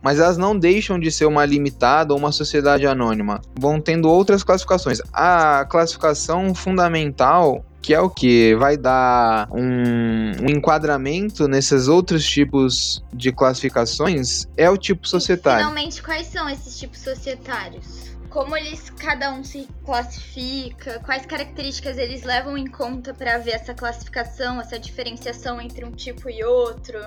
Mas 0.01 0.19
elas 0.19 0.37
não 0.37 0.57
deixam 0.57 0.97
de 0.97 1.11
ser 1.11 1.25
uma 1.25 1.45
limitada 1.45 2.13
ou 2.13 2.19
uma 2.19 2.31
sociedade 2.31 2.87
anônima. 2.87 3.41
Vão 3.59 3.81
tendo 3.81 4.09
outras 4.09 4.43
classificações. 4.43 4.99
A 5.11 5.65
classificação 5.65 6.55
fundamental 6.55 7.63
que 7.81 7.93
é 7.93 7.99
o 7.99 8.09
que 8.09 8.55
vai 8.55 8.77
dar 8.77 9.47
um, 9.51 10.31
um, 10.41 10.49
enquadramento 10.49 11.47
nesses 11.47 11.87
outros 11.87 12.25
tipos 12.25 13.03
de 13.13 13.31
classificações, 13.31 14.47
é 14.57 14.67
o 14.67 14.75
tipo 14.75 15.07
societário. 15.07 15.59
E, 15.59 15.69
finalmente, 15.69 16.01
quais 16.01 16.25
são 16.25 16.49
esses 16.49 16.79
tipos 16.79 17.01
societários? 17.01 18.09
Como 18.27 18.57
eles 18.57 18.89
cada 18.89 19.31
um 19.31 19.43
se 19.43 19.67
classifica? 19.85 20.99
Quais 21.05 21.27
características 21.27 21.99
eles 21.99 22.23
levam 22.23 22.57
em 22.57 22.65
conta 22.65 23.13
para 23.13 23.37
ver 23.37 23.51
essa 23.51 23.75
classificação, 23.75 24.59
essa 24.59 24.79
diferenciação 24.79 25.61
entre 25.61 25.85
um 25.85 25.91
tipo 25.91 26.27
e 26.27 26.43
outro? 26.43 26.97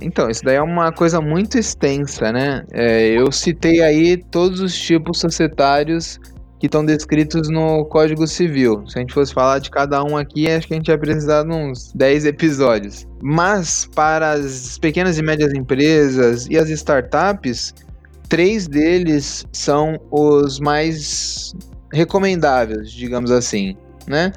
Então, 0.00 0.28
isso 0.28 0.44
daí 0.44 0.56
é 0.56 0.62
uma 0.62 0.92
coisa 0.92 1.20
muito 1.20 1.58
extensa, 1.58 2.30
né? 2.32 2.64
É, 2.72 3.08
eu 3.08 3.30
citei 3.32 3.82
aí 3.82 4.16
todos 4.16 4.60
os 4.60 4.76
tipos 4.78 5.18
societários 5.18 6.20
que 6.58 6.66
estão 6.66 6.84
descritos 6.84 7.48
no 7.48 7.84
Código 7.86 8.26
Civil. 8.26 8.86
Se 8.88 8.98
a 8.98 9.00
gente 9.00 9.12
fosse 9.12 9.32
falar 9.32 9.58
de 9.58 9.70
cada 9.70 10.02
um 10.02 10.16
aqui, 10.16 10.50
acho 10.50 10.66
que 10.66 10.74
a 10.74 10.76
gente 10.76 10.88
ia 10.88 10.98
precisar 10.98 11.42
de 11.42 11.52
uns 11.52 11.92
10 11.94 12.26
episódios. 12.26 13.06
Mas 13.22 13.88
para 13.94 14.32
as 14.32 14.78
pequenas 14.78 15.18
e 15.18 15.22
médias 15.22 15.52
empresas 15.52 16.46
e 16.48 16.56
as 16.56 16.68
startups, 16.70 17.74
três 18.28 18.66
deles 18.66 19.46
são 19.52 19.98
os 20.10 20.58
mais 20.58 21.54
recomendáveis, 21.92 22.90
digamos 22.90 23.30
assim, 23.30 23.76
né? 24.06 24.32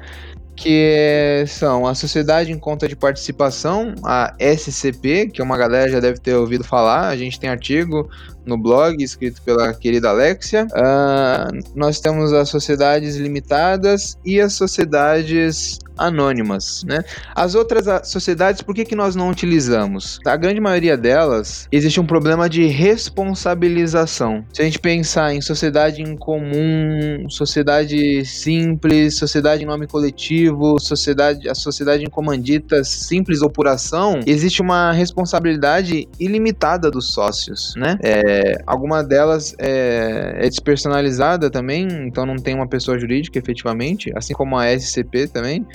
Que 0.60 1.44
são 1.46 1.86
a 1.86 1.94
Sociedade 1.94 2.52
em 2.52 2.58
Conta 2.58 2.86
de 2.86 2.94
Participação, 2.94 3.94
a 4.04 4.34
SCP, 4.38 5.28
que 5.28 5.40
uma 5.40 5.56
galera 5.56 5.90
já 5.90 6.00
deve 6.00 6.18
ter 6.20 6.34
ouvido 6.34 6.62
falar, 6.62 7.08
a 7.08 7.16
gente 7.16 7.40
tem 7.40 7.48
artigo 7.48 8.10
no 8.44 8.56
blog 8.56 9.02
escrito 9.02 9.42
pela 9.42 9.72
querida 9.74 10.10
Alexia. 10.10 10.66
Uh, 10.66 11.58
nós 11.74 12.00
temos 12.00 12.32
as 12.32 12.48
sociedades 12.48 13.16
limitadas 13.16 14.16
e 14.24 14.40
as 14.40 14.52
sociedades 14.54 15.78
anônimas, 16.00 16.82
né? 16.84 17.04
As 17.34 17.54
outras 17.54 18.08
sociedades, 18.08 18.62
por 18.62 18.74
que, 18.74 18.84
que 18.84 18.96
nós 18.96 19.14
não 19.14 19.28
utilizamos? 19.28 20.18
A 20.26 20.34
grande 20.34 20.58
maioria 20.58 20.96
delas, 20.96 21.68
existe 21.70 22.00
um 22.00 22.06
problema 22.06 22.48
de 22.48 22.66
responsabilização. 22.66 24.44
Se 24.52 24.62
a 24.62 24.64
gente 24.64 24.78
pensar 24.78 25.34
em 25.34 25.42
sociedade 25.42 26.00
em 26.00 26.16
comum, 26.16 27.28
sociedade 27.28 28.24
simples, 28.24 29.16
sociedade 29.16 29.62
em 29.62 29.66
nome 29.66 29.86
coletivo, 29.86 30.78
sociedade, 30.80 31.48
a 31.48 31.54
sociedade 31.54 32.02
em 32.02 32.08
comanditas 32.08 32.88
simples 32.88 33.42
ou 33.42 33.50
por 33.50 33.68
ação, 33.68 34.20
existe 34.26 34.62
uma 34.62 34.92
responsabilidade 34.92 36.08
ilimitada 36.18 36.90
dos 36.90 37.12
sócios, 37.12 37.74
né? 37.76 37.98
É, 38.02 38.29
alguma 38.66 39.02
delas 39.02 39.54
é, 39.58 40.36
é 40.38 40.48
despersonalizada 40.48 41.50
também, 41.50 41.86
então 42.06 42.26
não 42.26 42.36
tem 42.36 42.54
uma 42.54 42.66
pessoa 42.66 42.98
jurídica 42.98 43.38
efetivamente, 43.38 44.12
assim 44.16 44.34
como 44.34 44.56
a 44.58 44.66
SCP 44.72 45.28
também. 45.28 45.66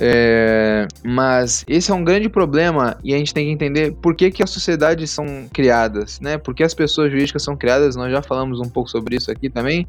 É, 0.00 0.86
mas 1.04 1.64
esse 1.66 1.90
é 1.90 1.94
um 1.94 2.04
grande 2.04 2.28
problema 2.28 2.96
e 3.02 3.12
a 3.12 3.18
gente 3.18 3.34
tem 3.34 3.46
que 3.46 3.50
entender 3.50 3.92
por 4.00 4.14
que, 4.14 4.30
que 4.30 4.44
as 4.44 4.50
sociedades 4.50 5.10
são 5.10 5.26
criadas, 5.52 6.20
né? 6.20 6.38
Por 6.38 6.54
que 6.54 6.62
as 6.62 6.72
pessoas 6.72 7.10
jurídicas 7.10 7.42
são 7.42 7.56
criadas, 7.56 7.96
nós 7.96 8.12
já 8.12 8.22
falamos 8.22 8.60
um 8.60 8.68
pouco 8.68 8.88
sobre 8.88 9.16
isso 9.16 9.28
aqui 9.30 9.50
também, 9.50 9.88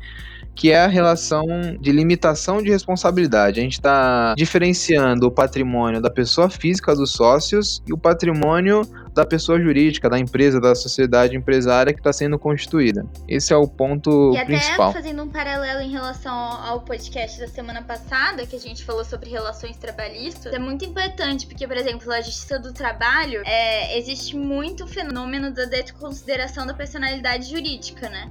que 0.60 0.74
é 0.74 0.82
a 0.82 0.88
relação 0.88 1.46
de 1.80 1.90
limitação 1.90 2.62
de 2.62 2.70
responsabilidade. 2.70 3.62
A 3.62 3.64
gente 3.64 3.76
está 3.76 4.36
diferenciando 4.36 5.26
o 5.26 5.32
patrimônio 5.32 6.02
da 6.02 6.10
pessoa 6.10 6.50
física 6.50 6.94
dos 6.94 7.14
sócios 7.14 7.82
e 7.88 7.94
o 7.94 7.98
patrimônio 7.98 8.82
da 9.14 9.26
pessoa 9.26 9.58
jurídica, 9.58 10.10
da 10.10 10.20
empresa, 10.20 10.60
da 10.60 10.76
sociedade 10.76 11.38
empresária 11.38 11.94
que 11.94 12.02
está 12.02 12.12
sendo 12.12 12.38
constituída. 12.38 13.06
Esse 13.26 13.54
é 13.54 13.56
o 13.56 13.70
ponto 13.70 14.34
e 14.36 14.46
principal. 14.46 14.90
até 14.90 15.02
fazendo 15.02 15.24
um 15.24 15.30
paralelo 15.30 15.80
em 15.80 15.92
relação 15.92 16.36
ao 16.36 16.82
podcast 16.82 17.40
da 17.40 17.48
semana 17.48 17.82
passada, 17.82 18.46
que 18.46 18.58
a 18.58 18.60
gente 18.60 18.84
falou 18.84 19.06
sobre 19.06 19.30
relações 19.30 19.78
trabalhistas, 19.78 20.54
é 20.54 20.60
muito 20.60 20.84
importante, 20.84 21.48
porque, 21.48 21.66
por 21.66 21.78
exemplo, 21.78 22.12
a 22.12 22.20
justiça 22.20 22.60
do 22.60 22.74
trabalho, 22.74 23.44
é, 23.46 23.98
existe 23.98 24.36
muito 24.36 24.86
fenômeno 24.86 25.54
da 25.54 25.64
desconsideração 25.64 26.68
da 26.68 26.74
personalidade 26.74 27.50
jurídica, 27.50 28.10
né? 28.10 28.30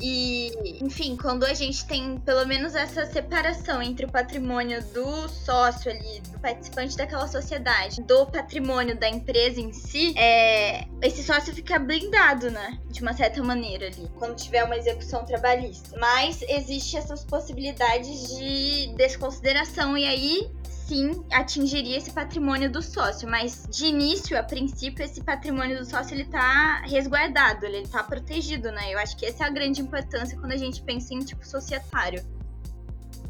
E, 0.00 0.78
enfim, 0.82 1.16
quando 1.16 1.44
a 1.44 1.54
gente 1.54 1.84
tem 1.84 2.18
pelo 2.18 2.46
menos 2.46 2.74
essa 2.74 3.04
separação 3.06 3.82
entre 3.82 4.06
o 4.06 4.10
patrimônio 4.10 4.82
do 4.92 5.28
sócio 5.28 5.90
ali, 5.90 6.20
do 6.32 6.38
participante 6.40 6.96
daquela 6.96 7.26
sociedade, 7.28 8.02
do 8.02 8.26
patrimônio 8.26 8.98
da 8.98 9.08
empresa 9.08 9.60
em 9.60 9.72
si, 9.72 10.14
é, 10.16 10.84
esse 11.02 11.22
sócio 11.22 11.54
fica 11.54 11.78
blindado, 11.78 12.50
né? 12.50 12.78
De 12.88 13.02
uma 13.02 13.12
certa 13.12 13.42
maneira 13.42 13.86
ali, 13.86 14.10
quando 14.18 14.36
tiver 14.36 14.64
uma 14.64 14.76
execução 14.76 15.24
trabalhista. 15.24 15.98
Mas 15.98 16.42
existe 16.42 16.96
essas 16.96 17.24
possibilidades 17.24 18.36
de 18.36 18.94
desconsideração, 18.96 19.96
e 19.96 20.06
aí 20.06 20.50
sim 20.90 21.24
atingiria 21.30 21.96
esse 21.96 22.10
patrimônio 22.10 22.68
do 22.68 22.82
sócio, 22.82 23.28
mas 23.30 23.64
de 23.70 23.86
início, 23.86 24.36
a 24.36 24.42
princípio, 24.42 25.04
esse 25.04 25.22
patrimônio 25.22 25.78
do 25.78 25.84
sócio 25.84 26.16
ele 26.16 26.24
tá 26.24 26.82
resguardado, 26.84 27.64
ele 27.64 27.86
tá 27.86 28.02
protegido, 28.02 28.72
né? 28.72 28.92
Eu 28.92 28.98
acho 28.98 29.16
que 29.16 29.24
essa 29.24 29.44
é 29.44 29.46
a 29.46 29.50
grande 29.50 29.80
importância 29.80 30.36
quando 30.36 30.50
a 30.50 30.56
gente 30.56 30.82
pensa 30.82 31.14
em 31.14 31.20
tipo 31.20 31.46
societário. 31.46 32.24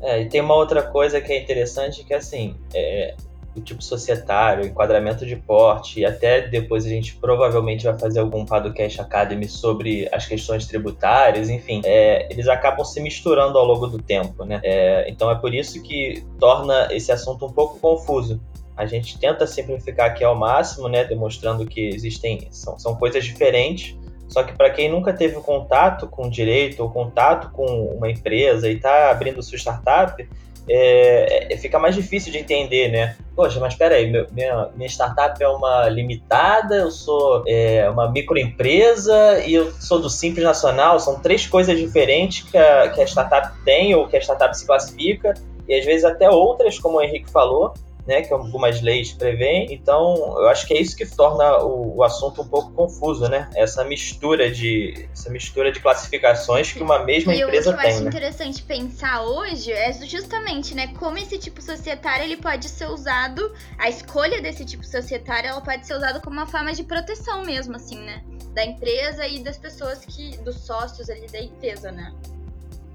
É, 0.01 0.23
e 0.23 0.29
tem 0.31 0.41
uma 0.41 0.55
outra 0.55 0.83
coisa 0.83 1.21
que 1.21 1.31
é 1.31 1.43
interessante 1.43 2.03
que 2.03 2.15
assim, 2.15 2.57
é, 2.73 3.15
o 3.55 3.61
tipo 3.61 3.83
societário, 3.83 4.65
enquadramento 4.65 5.27
de 5.27 5.37
porte, 5.37 6.01
e 6.01 6.05
até 6.05 6.43
depois 6.43 6.87
a 6.87 6.89
gente 6.89 7.17
provavelmente 7.17 7.85
vai 7.85 7.99
fazer 7.99 8.21
algum 8.21 8.45
Padocast 8.45 9.01
Academy 9.01 9.49
sobre 9.49 10.09
as 10.13 10.27
questões 10.27 10.67
tributárias, 10.67 11.51
enfim, 11.51 11.83
é, 11.85 12.29
eles 12.31 12.47
acabam 12.49 12.85
se 12.85 13.01
misturando 13.01 13.59
ao 13.59 13.65
longo 13.65 13.87
do 13.87 13.99
tempo, 13.99 14.45
né? 14.45 14.61
É, 14.63 15.11
então 15.11 15.31
é 15.31 15.35
por 15.35 15.53
isso 15.53 15.83
que 15.83 16.25
torna 16.39 16.89
esse 16.93 17.11
assunto 17.11 17.47
um 17.47 17.53
pouco 17.53 17.79
confuso. 17.79 18.41
A 18.77 18.87
gente 18.87 19.19
tenta 19.19 19.47
simplificar 19.47 20.07
aqui 20.07 20.25
ao 20.25 20.35
máximo, 20.35 20.89
né, 20.89 21.05
demonstrando 21.05 21.67
que 21.67 21.89
existem 21.89 22.49
são, 22.51 22.79
são 22.79 22.97
coisas 22.97 23.25
diferentes, 23.25 23.99
só 24.29 24.45
que 24.45 24.57
para 24.57 24.71
quem 24.71 24.89
nunca 24.89 25.13
teve 25.13 25.35
contato 25.41 26.07
com 26.07 26.31
direito 26.31 26.83
ou 26.83 26.89
contato 26.89 27.51
com 27.51 27.67
uma 27.67 28.09
empresa 28.09 28.71
e 28.71 28.77
está 28.77 29.11
abrindo 29.11 29.43
sua 29.43 29.59
startup, 29.59 30.27
é, 30.69 31.53
é, 31.53 31.57
fica 31.57 31.79
mais 31.81 31.97
difícil 31.97 32.31
de 32.31 32.39
entender, 32.39 32.89
né? 32.89 33.17
Poxa, 33.41 33.59
mas 33.59 33.75
peraí, 33.75 34.11
meu, 34.11 34.27
minha, 34.33 34.69
minha 34.77 34.87
startup 34.87 35.43
é 35.43 35.49
uma 35.49 35.89
limitada, 35.89 36.77
eu 36.77 36.91
sou 36.91 37.43
é, 37.47 37.89
uma 37.89 38.11
microempresa 38.11 39.43
e 39.47 39.55
eu 39.55 39.73
sou 39.81 39.99
do 39.99 40.11
Simples 40.11 40.45
Nacional, 40.45 41.01
são 41.01 41.19
três 41.21 41.47
coisas 41.47 41.79
diferentes 41.79 42.43
que 42.43 42.59
a, 42.59 42.91
que 42.91 43.01
a 43.01 43.07
startup 43.07 43.51
tem 43.65 43.95
ou 43.95 44.07
que 44.07 44.15
a 44.15 44.21
startup 44.21 44.55
se 44.55 44.67
classifica, 44.67 45.33
e 45.67 45.75
às 45.75 45.87
vezes 45.87 46.05
até 46.05 46.29
outras, 46.29 46.79
como 46.79 46.99
o 46.99 47.03
Henrique 47.03 47.31
falou, 47.31 47.73
né, 48.11 48.23
que 48.23 48.33
algumas 48.33 48.83
leis 48.83 49.13
prevêem. 49.13 49.73
Então, 49.73 50.17
eu 50.41 50.49
acho 50.49 50.67
que 50.67 50.75
é 50.75 50.81
isso 50.81 50.97
que 50.97 51.07
torna 51.07 51.59
o, 51.59 51.99
o, 51.99 52.03
assunto 52.03 52.43
um 52.43 52.49
pouco 52.49 52.73
confuso, 52.73 53.29
né? 53.29 53.49
Essa 53.55 53.85
mistura 53.85 54.51
de 54.51 55.09
essa 55.13 55.31
mistura 55.31 55.71
de 55.71 55.79
classificações 55.79 56.73
que 56.73 56.83
uma 56.83 57.05
mesma 57.05 57.33
e 57.33 57.41
empresa 57.41 57.73
tem. 57.73 57.73
O 57.73 57.79
que 57.79 57.87
eu 57.87 57.91
acho 57.91 58.03
né? 58.03 58.09
interessante 58.09 58.63
pensar 58.65 59.23
hoje 59.23 59.71
é 59.71 59.93
justamente, 59.93 60.75
né, 60.75 60.89
como 60.99 61.19
esse 61.19 61.39
tipo 61.39 61.63
societário 61.63 62.25
ele 62.25 62.37
pode 62.37 62.69
ser 62.69 62.89
usado, 62.89 63.53
a 63.79 63.89
escolha 63.89 64.43
desse 64.43 64.65
tipo 64.65 64.85
societário, 64.85 65.49
ela 65.49 65.61
pode 65.61 65.87
ser 65.87 65.95
usada 65.95 66.19
como 66.19 66.37
uma 66.37 66.49
forma 66.49 66.73
de 66.73 66.83
proteção 66.83 67.45
mesmo, 67.45 67.77
assim, 67.77 67.99
né, 67.99 68.25
da 68.53 68.65
empresa 68.65 69.25
e 69.25 69.39
das 69.39 69.57
pessoas 69.57 70.05
que, 70.05 70.37
dos 70.39 70.57
sócios 70.57 71.09
ali 71.09 71.29
da 71.29 71.41
empresa, 71.41 71.93
né? 71.93 72.13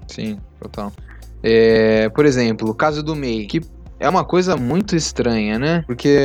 Sim, 0.08 0.38
total. 0.60 0.92
É, 1.42 2.10
por 2.10 2.26
exemplo, 2.26 2.68
o 2.68 2.74
caso 2.74 3.02
do 3.02 3.16
MEI, 3.16 3.46
que 3.46 3.60
é 3.98 4.08
uma 4.08 4.24
coisa 4.24 4.56
muito 4.56 4.94
estranha, 4.94 5.58
né? 5.58 5.84
Porque, 5.86 6.18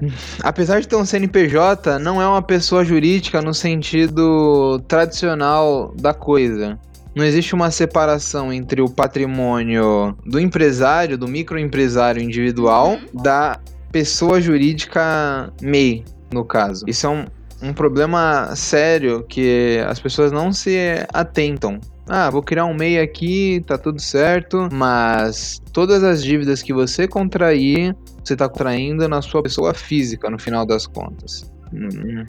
apesar 0.42 0.80
de 0.80 0.88
ter 0.88 0.96
um 0.96 1.04
CNPJ, 1.04 1.98
não 1.98 2.20
é 2.20 2.26
uma 2.26 2.42
pessoa 2.42 2.84
jurídica 2.84 3.40
no 3.42 3.52
sentido 3.54 4.80
tradicional 4.88 5.94
da 5.98 6.14
coisa. 6.14 6.78
Não 7.14 7.24
existe 7.24 7.54
uma 7.54 7.70
separação 7.70 8.52
entre 8.52 8.80
o 8.80 8.88
patrimônio 8.88 10.16
do 10.24 10.38
empresário, 10.38 11.18
do 11.18 11.26
microempresário 11.26 12.22
individual, 12.22 12.90
Uhum. 12.90 13.22
da 13.22 13.58
pessoa 13.90 14.40
jurídica 14.40 15.52
MEI, 15.60 16.04
no 16.32 16.44
caso. 16.44 16.84
Isso 16.86 17.06
é 17.06 17.10
um, 17.10 17.24
um 17.60 17.72
problema 17.72 18.54
sério 18.54 19.24
que 19.28 19.82
as 19.88 19.98
pessoas 19.98 20.30
não 20.30 20.52
se 20.52 20.78
atentam. 21.12 21.80
Ah, 22.12 22.28
vou 22.28 22.42
criar 22.42 22.64
um 22.64 22.74
MEI 22.74 22.98
aqui, 22.98 23.62
tá 23.64 23.78
tudo 23.78 24.00
certo, 24.00 24.68
mas 24.72 25.62
todas 25.72 26.02
as 26.02 26.20
dívidas 26.20 26.60
que 26.60 26.72
você 26.72 27.06
contrair, 27.06 27.96
você 28.24 28.34
tá 28.34 28.48
contraindo 28.48 29.08
na 29.08 29.22
sua 29.22 29.40
pessoa 29.40 29.72
física, 29.72 30.28
no 30.28 30.36
final 30.36 30.66
das 30.66 30.88
contas. 30.88 31.48
Uhum. 31.72 32.26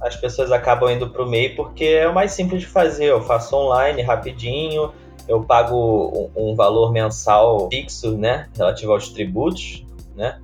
As 0.00 0.16
pessoas 0.16 0.50
acabam 0.50 0.90
indo 0.90 1.08
para 1.08 1.22
o 1.22 1.30
MEI 1.30 1.50
porque 1.50 1.84
é 1.84 2.08
o 2.08 2.12
mais 2.12 2.32
simples 2.32 2.62
de 2.62 2.66
fazer. 2.66 3.04
Eu 3.04 3.22
faço 3.22 3.54
online 3.54 4.02
rapidinho, 4.02 4.92
eu 5.28 5.44
pago 5.44 6.32
um, 6.34 6.50
um 6.50 6.56
valor 6.56 6.90
mensal 6.90 7.68
fixo, 7.70 8.16
né, 8.16 8.48
relativo 8.56 8.90
aos 8.94 9.10
tributos, 9.10 9.86
né? 10.16 10.40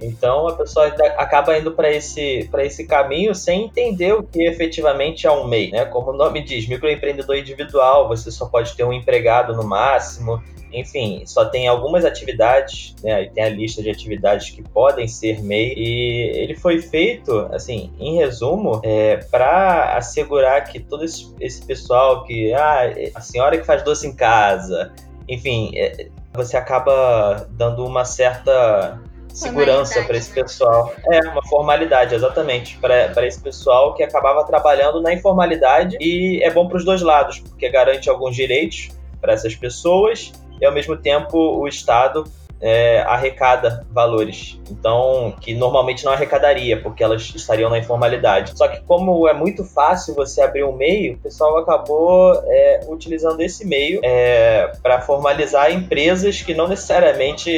Então 0.00 0.48
a 0.48 0.54
pessoa 0.54 0.86
acaba 1.16 1.56
indo 1.58 1.72
para 1.72 1.90
esse, 1.90 2.48
esse 2.58 2.86
caminho 2.86 3.34
sem 3.34 3.64
entender 3.64 4.14
o 4.14 4.22
que 4.22 4.42
efetivamente 4.42 5.26
é 5.26 5.30
um 5.30 5.46
MEI. 5.46 5.70
Né? 5.70 5.84
Como 5.84 6.10
o 6.10 6.16
nome 6.16 6.42
diz, 6.42 6.66
microempreendedor 6.66 7.36
individual, 7.36 8.08
você 8.08 8.30
só 8.30 8.46
pode 8.46 8.74
ter 8.74 8.84
um 8.84 8.92
empregado 8.92 9.54
no 9.54 9.64
máximo. 9.64 10.42
Enfim, 10.72 11.24
só 11.26 11.44
tem 11.44 11.66
algumas 11.66 12.04
atividades, 12.04 12.94
né? 13.02 13.12
Aí 13.12 13.30
tem 13.30 13.42
a 13.42 13.48
lista 13.48 13.82
de 13.82 13.90
atividades 13.90 14.50
que 14.50 14.62
podem 14.62 15.08
ser 15.08 15.42
MEI. 15.42 15.74
E 15.76 16.30
ele 16.36 16.54
foi 16.54 16.80
feito, 16.80 17.40
assim, 17.52 17.92
em 17.98 18.18
resumo, 18.18 18.80
é, 18.84 19.16
para 19.16 19.96
assegurar 19.96 20.64
que 20.70 20.78
todo 20.78 21.04
esse, 21.04 21.34
esse 21.40 21.64
pessoal 21.66 22.22
que. 22.24 22.54
Ah, 22.54 22.82
a 23.16 23.20
senhora 23.20 23.58
que 23.58 23.66
faz 23.66 23.82
doce 23.82 24.06
em 24.06 24.14
casa. 24.14 24.92
Enfim, 25.28 25.72
é, 25.74 26.08
você 26.32 26.56
acaba 26.56 27.48
dando 27.50 27.84
uma 27.84 28.04
certa 28.04 29.00
segurança 29.32 30.02
para 30.02 30.16
esse 30.16 30.30
né? 30.30 30.42
pessoal. 30.42 30.92
É, 31.10 31.20
uma 31.28 31.42
formalidade, 31.46 32.14
exatamente. 32.14 32.76
Para 32.78 33.26
esse 33.26 33.40
pessoal 33.40 33.94
que 33.94 34.02
acabava 34.02 34.44
trabalhando 34.44 35.00
na 35.00 35.12
informalidade 35.12 35.96
e 36.00 36.42
é 36.42 36.50
bom 36.50 36.68
para 36.68 36.76
os 36.76 36.84
dois 36.84 37.02
lados, 37.02 37.38
porque 37.38 37.68
garante 37.68 38.08
alguns 38.08 38.34
direitos 38.34 38.88
para 39.20 39.32
essas 39.32 39.54
pessoas 39.54 40.32
e 40.60 40.66
ao 40.66 40.72
mesmo 40.72 40.96
tempo 40.96 41.36
o 41.38 41.66
Estado 41.66 42.24
é, 42.60 43.00
arrecada 43.00 43.86
valores, 43.90 44.60
então 44.70 45.34
que 45.40 45.54
normalmente 45.54 46.04
não 46.04 46.12
arrecadaria, 46.12 46.80
porque 46.80 47.02
elas 47.02 47.22
estariam 47.34 47.70
na 47.70 47.78
informalidade. 47.78 48.56
Só 48.56 48.68
que 48.68 48.80
como 48.82 49.26
é 49.28 49.32
muito 49.32 49.64
fácil 49.64 50.14
você 50.14 50.42
abrir 50.42 50.64
um 50.64 50.72
meio, 50.72 51.14
o 51.14 51.18
pessoal 51.18 51.58
acabou 51.58 52.34
é, 52.46 52.80
utilizando 52.88 53.40
esse 53.40 53.66
meio 53.66 54.00
é, 54.04 54.72
para 54.82 55.00
formalizar 55.00 55.72
empresas 55.72 56.42
que 56.42 56.54
não 56.54 56.68
necessariamente 56.68 57.50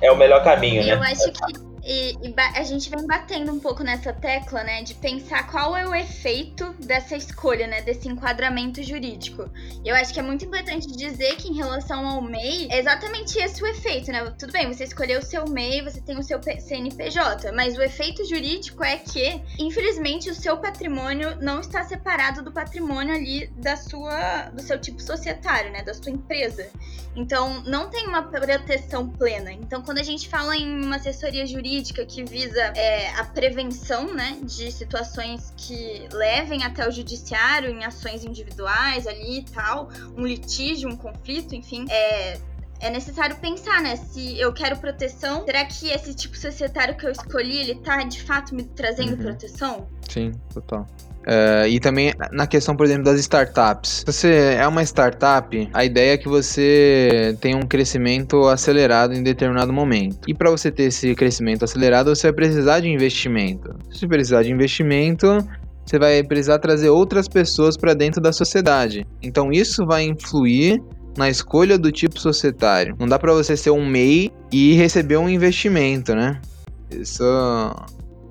é 0.00 0.10
o 0.12 0.16
melhor 0.16 0.44
caminho, 0.44 0.84
né? 0.84 0.94
Eu 0.94 1.02
acho 1.02 1.32
que 1.32 1.69
e, 1.84 2.12
e 2.22 2.34
a 2.36 2.62
gente 2.62 2.90
vem 2.90 3.06
batendo 3.06 3.52
um 3.52 3.58
pouco 3.58 3.82
nessa 3.82 4.12
tecla, 4.12 4.62
né, 4.62 4.82
de 4.82 4.94
pensar 4.94 5.50
qual 5.50 5.76
é 5.76 5.86
o 5.88 5.94
efeito 5.94 6.74
dessa 6.80 7.16
escolha, 7.16 7.66
né, 7.66 7.80
desse 7.82 8.08
enquadramento 8.08 8.82
jurídico. 8.82 9.50
Eu 9.84 9.94
acho 9.94 10.12
que 10.12 10.20
é 10.20 10.22
muito 10.22 10.44
importante 10.44 10.86
dizer 10.88 11.36
que 11.36 11.48
em 11.48 11.54
relação 11.54 12.06
ao 12.06 12.20
MEI, 12.20 12.68
é 12.70 12.78
exatamente 12.78 13.38
esse 13.38 13.62
o 13.62 13.66
efeito, 13.66 14.12
né? 14.12 14.24
Tudo 14.38 14.52
bem, 14.52 14.72
você 14.72 14.84
escolheu 14.84 15.20
o 15.20 15.22
seu 15.22 15.48
MEI, 15.48 15.82
você 15.82 16.00
tem 16.00 16.18
o 16.18 16.22
seu 16.22 16.40
CNPJ, 16.42 17.52
mas 17.52 17.76
o 17.76 17.82
efeito 17.82 18.24
jurídico 18.28 18.84
é 18.84 18.96
que, 18.96 19.40
infelizmente, 19.58 20.30
o 20.30 20.34
seu 20.34 20.56
patrimônio 20.58 21.36
não 21.40 21.60
está 21.60 21.82
separado 21.84 22.42
do 22.42 22.52
patrimônio 22.52 23.14
ali 23.14 23.46
da 23.56 23.76
sua, 23.76 24.50
do 24.50 24.62
seu 24.62 24.78
tipo 24.78 25.00
societário, 25.00 25.72
né, 25.72 25.82
da 25.82 25.94
sua 25.94 26.10
empresa. 26.10 26.68
Então, 27.16 27.62
não 27.64 27.88
tem 27.90 28.06
uma 28.06 28.22
proteção 28.22 29.08
plena. 29.08 29.52
Então, 29.52 29.82
quando 29.82 29.98
a 29.98 30.02
gente 30.02 30.28
fala 30.28 30.56
em 30.56 30.84
uma 30.84 30.96
assessoria 30.96 31.46
jurídica 31.46 31.69
que 32.06 32.24
visa 32.24 32.60
é, 32.60 33.10
a 33.14 33.24
prevenção 33.24 34.12
né, 34.14 34.38
de 34.42 34.70
situações 34.72 35.52
que 35.56 36.08
levem 36.12 36.64
até 36.64 36.88
o 36.88 36.90
judiciário 36.90 37.70
em 37.70 37.84
ações 37.84 38.24
individuais 38.24 39.06
ali 39.06 39.38
e 39.40 39.44
tal, 39.44 39.88
um 40.16 40.26
litígio, 40.26 40.88
um 40.88 40.96
conflito, 40.96 41.54
enfim, 41.54 41.84
é, 41.88 42.38
é 42.80 42.90
necessário 42.90 43.36
pensar, 43.36 43.80
né? 43.82 43.94
Se 43.96 44.38
eu 44.40 44.52
quero 44.52 44.76
proteção, 44.78 45.44
será 45.44 45.64
que 45.64 45.88
esse 45.90 46.14
tipo 46.14 46.36
societário 46.36 46.96
que 46.96 47.06
eu 47.06 47.10
escolhi, 47.12 47.58
ele 47.58 47.74
tá 47.76 48.02
de 48.02 48.22
fato 48.22 48.54
me 48.54 48.64
trazendo 48.64 49.12
Uhum. 49.12 49.18
proteção? 49.18 49.88
Sim, 50.08 50.32
total. 50.52 50.86
É, 51.26 51.68
e 51.68 51.78
também 51.78 52.12
na 52.32 52.46
questão, 52.46 52.74
por 52.74 52.86
exemplo, 52.86 53.04
das 53.04 53.20
startups. 53.20 54.04
Se 54.06 54.12
você 54.12 54.56
é 54.58 54.66
uma 54.66 54.82
startup, 54.82 55.68
a 55.72 55.84
ideia 55.84 56.14
é 56.14 56.16
que 56.16 56.28
você 56.28 57.36
tenha 57.40 57.56
um 57.56 57.66
crescimento 57.66 58.48
acelerado 58.48 59.14
em 59.14 59.22
determinado 59.22 59.72
momento. 59.72 60.18
E 60.26 60.34
para 60.34 60.50
você 60.50 60.70
ter 60.70 60.84
esse 60.84 61.14
crescimento 61.14 61.64
acelerado, 61.64 62.14
você 62.14 62.28
vai 62.28 62.32
precisar 62.32 62.80
de 62.80 62.88
investimento. 62.88 63.74
Se 63.90 64.06
precisar 64.06 64.42
de 64.42 64.50
investimento, 64.50 65.26
você 65.84 65.98
vai 65.98 66.22
precisar 66.22 66.58
trazer 66.58 66.88
outras 66.88 67.28
pessoas 67.28 67.76
para 67.76 67.94
dentro 67.94 68.20
da 68.20 68.32
sociedade. 68.32 69.06
Então 69.22 69.52
isso 69.52 69.84
vai 69.84 70.04
influir 70.04 70.80
na 71.16 71.28
escolha 71.28 71.76
do 71.76 71.90
tipo 71.90 72.18
societário. 72.18 72.94
Não 72.98 73.08
dá 73.08 73.18
para 73.18 73.32
você 73.32 73.56
ser 73.56 73.70
um 73.70 73.84
MEI 73.84 74.30
e 74.52 74.74
receber 74.74 75.16
um 75.16 75.28
investimento, 75.28 76.14
né? 76.14 76.40
Isso 76.90 77.24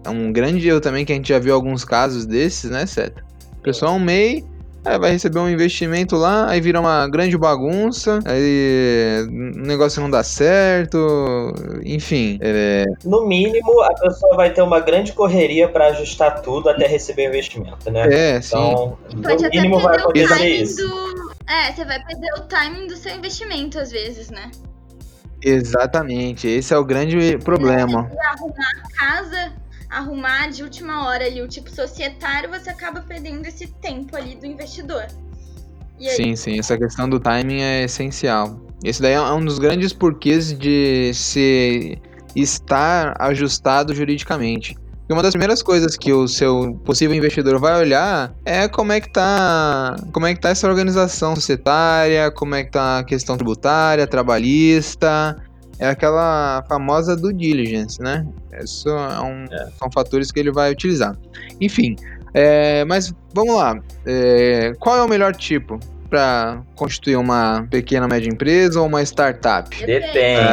é 0.10 0.12
um 0.12 0.32
grande 0.32 0.68
erro 0.68 0.82
também 0.82 1.06
que 1.06 1.12
a 1.14 1.16
gente 1.16 1.30
já 1.30 1.40
viu 1.40 1.54
alguns 1.54 1.86
casos 1.86 2.26
desses, 2.26 2.70
né, 2.70 2.86
Seta? 2.86 3.24
O 3.60 3.62
pessoal 3.62 3.94
é 3.94 3.96
um 3.96 4.00
MEI, 4.00 4.46
aí 4.84 4.98
vai 4.98 5.12
receber 5.12 5.40
um 5.40 5.50
investimento 5.50 6.16
lá, 6.16 6.50
aí 6.50 6.60
vira 6.60 6.80
uma 6.80 7.08
grande 7.08 7.38
bagunça, 7.38 8.20
aí 8.26 9.26
o 9.28 9.66
negócio 9.66 10.02
não 10.02 10.10
dá 10.10 10.24
certo, 10.24 11.54
enfim. 11.84 12.40
É, 12.42 12.86
No 13.06 13.28
mínimo, 13.28 13.82
a 13.82 13.94
pessoa 13.94 14.36
vai 14.36 14.52
ter 14.52 14.62
uma 14.62 14.80
grande 14.80 15.14
correria 15.14 15.68
para 15.68 15.88
ajustar 15.88 16.42
tudo 16.42 16.70
até 16.70 16.88
receber 16.88 17.28
o 17.28 17.30
investimento, 17.30 17.92
né? 17.92 18.08
é 18.12 18.42
sim. 18.42 18.58
Então, 18.58 18.98
pode 19.22 19.42
no 19.42 19.48
até 19.48 19.62
mínimo 19.62 19.80
vai 19.80 19.98
acontecer 19.98 20.48
isso. 20.48 20.88
do. 20.88 21.30
É, 21.48 21.72
você 21.72 21.84
vai 21.84 22.04
perder 22.04 22.32
o 22.38 22.42
timing 22.42 22.88
do 22.88 22.96
seu 22.96 23.16
investimento 23.16 23.80
às 23.80 23.92
vezes, 23.92 24.30
né? 24.30 24.52
Exatamente, 25.42 26.48
esse 26.48 26.74
é 26.74 26.78
o 26.78 26.84
grande 26.84 27.38
problema. 27.40 28.10
E 28.14 28.20
arrumar 28.20 28.72
a 28.84 28.98
casa, 28.98 29.54
arrumar 29.90 30.50
de 30.50 30.64
última 30.64 31.08
hora 31.08 31.26
ali 31.26 31.42
o 31.42 31.48
tipo 31.48 31.70
societário, 31.70 32.50
você 32.50 32.70
acaba 32.70 33.02
perdendo 33.02 33.46
esse 33.46 33.68
tempo 33.68 34.16
ali 34.16 34.36
do 34.36 34.46
investidor. 34.46 35.08
Sim, 36.00 36.36
sim, 36.36 36.60
essa 36.60 36.78
questão 36.78 37.10
do 37.10 37.20
timing 37.20 37.62
é 37.62 37.84
essencial. 37.84 38.60
Esse 38.84 39.02
daí 39.02 39.14
é 39.14 39.22
um 39.22 39.44
dos 39.44 39.60
grandes 39.60 39.92
porquês 39.92 40.58
de 40.58 41.12
se 41.14 42.00
estar 42.36 43.16
ajustado 43.20 43.94
juridicamente. 43.94 44.78
E 45.10 45.14
uma 45.14 45.24
das 45.24 45.32
primeiras 45.32 45.64
coisas 45.64 45.98
que 45.98 46.14
o 46.14 46.28
seu 46.28 46.80
possível 46.86 47.18
investidor 47.18 47.60
vai 47.60 47.80
olhar 47.80 48.32
é 48.46 48.68
como 48.68 48.92
é 48.92 49.02
que 49.02 49.12
tá, 49.12 49.96
como 50.14 50.28
é 50.28 50.36
que 50.36 50.40
tá 50.40 50.50
essa 50.50 50.68
organização 50.68 51.36
societária, 51.36 52.30
como 52.32 52.54
é 52.54 52.64
que 52.64 52.72
tá 52.72 53.00
a 53.00 53.04
questão 53.04 53.36
tributária, 53.36 54.06
trabalhista, 54.06 55.36
é 55.80 55.88
aquela 55.90 56.64
famosa 56.70 57.16
due 57.16 57.34
diligence, 57.34 58.02
né? 58.02 58.26
Isso 58.62 58.90
é 58.90 59.22
um- 59.22 59.46
são 59.80 59.90
fatores 59.92 60.32
que 60.32 60.40
ele 60.40 60.52
vai 60.52 60.72
utilizar. 60.72 61.16
Enfim, 61.60 61.96
é, 62.34 62.84
mas 62.86 63.14
vamos 63.34 63.56
lá. 63.56 63.80
É, 64.06 64.74
qual 64.80 64.98
é 64.98 65.02
o 65.02 65.08
melhor 65.08 65.36
tipo 65.36 65.80
para 66.10 66.62
constituir 66.76 67.16
uma 67.18 67.68
pequena 67.70 68.08
média 68.08 68.28
empresa 68.30 68.82
ou 68.82 68.88
uma 68.88 69.02
startup? 69.04 69.70
Depende. 69.86 70.48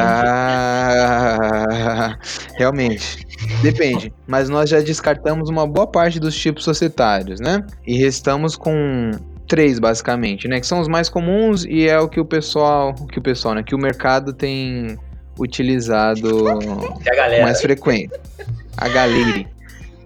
Ah, 1.09 2.19
realmente. 2.57 3.27
Depende. 3.63 4.13
Mas 4.27 4.49
nós 4.49 4.69
já 4.71 4.81
descartamos 4.81 5.49
uma 5.49 5.67
boa 5.67 5.87
parte 5.87 6.21
dos 6.21 6.37
tipos 6.37 6.63
societários, 6.65 7.41
né? 7.41 7.65
E 7.87 7.97
restamos 7.97 8.55
com 8.57 9.11
três, 9.49 9.79
basicamente, 9.79 10.47
né? 10.49 10.61
Que 10.61 10.67
são 10.67 10.81
os 10.81 10.89
mais 10.89 11.09
comuns 11.09 11.65
e 11.65 11.89
é 11.89 11.99
o 11.99 12.09
que 12.09 12.21
o 12.21 12.25
pessoal. 12.25 12.95
Que 13.11 13.19
o 13.19 13.23
pessoal, 13.23 13.55
né? 13.55 13.63
Que 13.63 13.75
o 13.75 13.79
mercado 13.79 14.33
tem 14.33 14.99
utilizado 15.39 16.45
galera. 17.05 17.43
mais 17.43 17.61
frequente. 17.61 18.13
A 18.77 18.89
Galeri. 18.89 19.49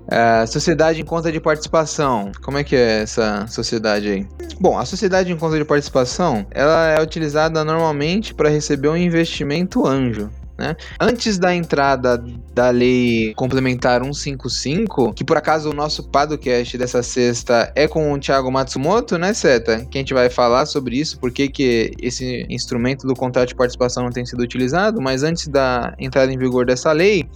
Ah, 0.09 0.45
sociedade 0.47 1.01
em 1.01 1.05
conta 1.05 1.31
de 1.31 1.39
participação. 1.39 2.33
Como 2.43 2.59
é 2.59 2.65
que 2.65 2.75
é 2.75 3.03
essa 3.03 3.47
sociedade 3.47 4.09
aí? 4.09 4.27
Bom, 4.59 4.77
a 4.77 4.85
sociedade 4.85 5.33
em 5.33 5.37
conta 5.37 5.57
de 5.57 5.65
participação, 5.65 6.45
ela 6.51 6.89
é 6.91 7.01
utilizada 7.01 7.65
normalmente 7.65 8.35
para 8.35 8.49
receber 8.49 8.89
um 8.89 8.97
investimento 8.97 9.87
anjo. 9.87 10.29
Né? 10.61 10.77
Antes 11.01 11.39
da 11.39 11.55
entrada 11.55 12.23
da 12.55 12.69
lei 12.69 13.33
complementar 13.35 14.05
155, 14.05 15.15
que 15.15 15.25
por 15.25 15.39
acaso 15.39 15.71
o 15.71 15.73
nosso 15.73 16.03
podcast 16.11 16.77
dessa 16.77 17.03
sexta 17.03 17.73
é 17.75 17.89
com 17.89 18.13
o 18.13 18.19
Thiago 18.19 18.53
Matsumoto, 18.53 19.17
né, 19.17 19.33
Seta? 19.33 19.87
Que 19.87 19.97
a 19.97 20.01
gente 20.03 20.13
vai 20.13 20.29
falar 20.29 20.67
sobre 20.67 20.99
isso, 20.99 21.19
por 21.19 21.33
que 21.33 21.93
esse 22.03 22.45
instrumento 22.51 23.07
do 23.07 23.15
contrato 23.15 23.49
de 23.49 23.55
participação 23.55 24.05
não 24.05 24.11
tem 24.11 24.27
sido 24.27 24.41
utilizado, 24.41 25.01
mas 25.01 25.23
antes 25.23 25.49
da 25.49 25.95
entrada 25.99 26.31
em 26.31 26.37
vigor 26.37 26.67
dessa 26.67 26.93
lei, 26.93 27.27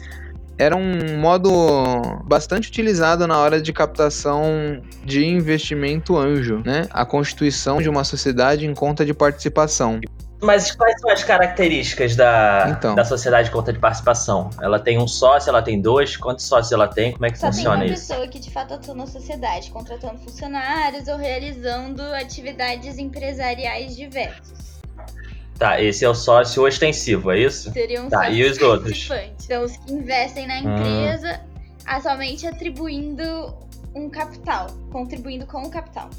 era 0.59 0.77
um 0.77 1.19
modo 1.19 1.51
bastante 2.27 2.69
utilizado 2.69 3.27
na 3.27 3.39
hora 3.39 3.61
de 3.61 3.73
captação 3.73 4.83
de 5.03 5.25
investimento 5.25 6.17
anjo, 6.17 6.63
né? 6.65 6.87
A 6.91 7.07
constituição 7.07 7.81
de 7.81 7.89
uma 7.89 8.05
sociedade 8.05 8.67
em 8.67 8.75
conta 8.75 9.05
de 9.05 9.15
participação. 9.15 9.99
Mas 10.45 10.71
quais 10.75 11.01
são 11.01 11.11
as 11.11 11.25
características 11.25 12.15
da, 12.15 12.67
Então. 12.77 12.95
da 12.95 13.05
sociedade 13.05 13.49
de 13.49 13.53
conta 13.55 13.73
de 13.73 13.79
participação? 13.79 14.51
Ela 14.61 14.79
tem 14.79 14.99
um 14.99 15.09
sócio, 15.09 15.49
ela 15.49 15.63
tem 15.63 15.81
dois? 15.81 16.17
Quantos 16.17 16.45
sócios 16.45 16.71
ela 16.73 16.87
tem? 16.87 17.13
Como 17.13 17.25
é 17.27 17.31
que 17.31 17.39
Só 17.39 17.47
tem 17.47 17.55
funciona 17.55 17.77
uma 17.77 17.85
isso? 17.87 18.09
pessoa 18.09 18.29
que 18.29 18.39
de 18.39 18.51
fato 18.51 18.75
atua 18.75 18.95
na 18.95 19.07
sociedade, 19.07 19.71
contratando 19.71 20.19
funcionários 20.19 21.09
ou 21.09 21.17
realizando 21.17 22.03
atividades 22.15 22.99
empresariais 22.99 23.97
diversas. 23.97 24.75
Tá, 25.59 25.81
esse 25.81 26.05
é 26.05 26.09
o 26.09 26.15
sócio 26.15 26.67
ostensivo, 26.67 27.31
é 27.31 27.39
isso? 27.39 27.73
Seriam 27.73 28.09
Tá, 28.09 28.25
só 28.25 28.31
e 28.31 28.43
os 28.45 28.61
outros? 28.61 29.07
participantes. 29.07 29.45
Então, 29.47 29.63
os 29.65 29.77
que 29.77 29.93
investem 29.93 30.47
na 30.49 30.55
Hum. 30.61 30.77
empresa, 30.77 31.41
ah, 31.87 32.01
somente 32.01 32.47
atribuindo 32.47 33.55
um 33.95 34.11
capital, 34.11 34.67
contribuindo 34.91 35.47
com 35.47 35.63
o 35.63 35.71
capital. 35.71 36.11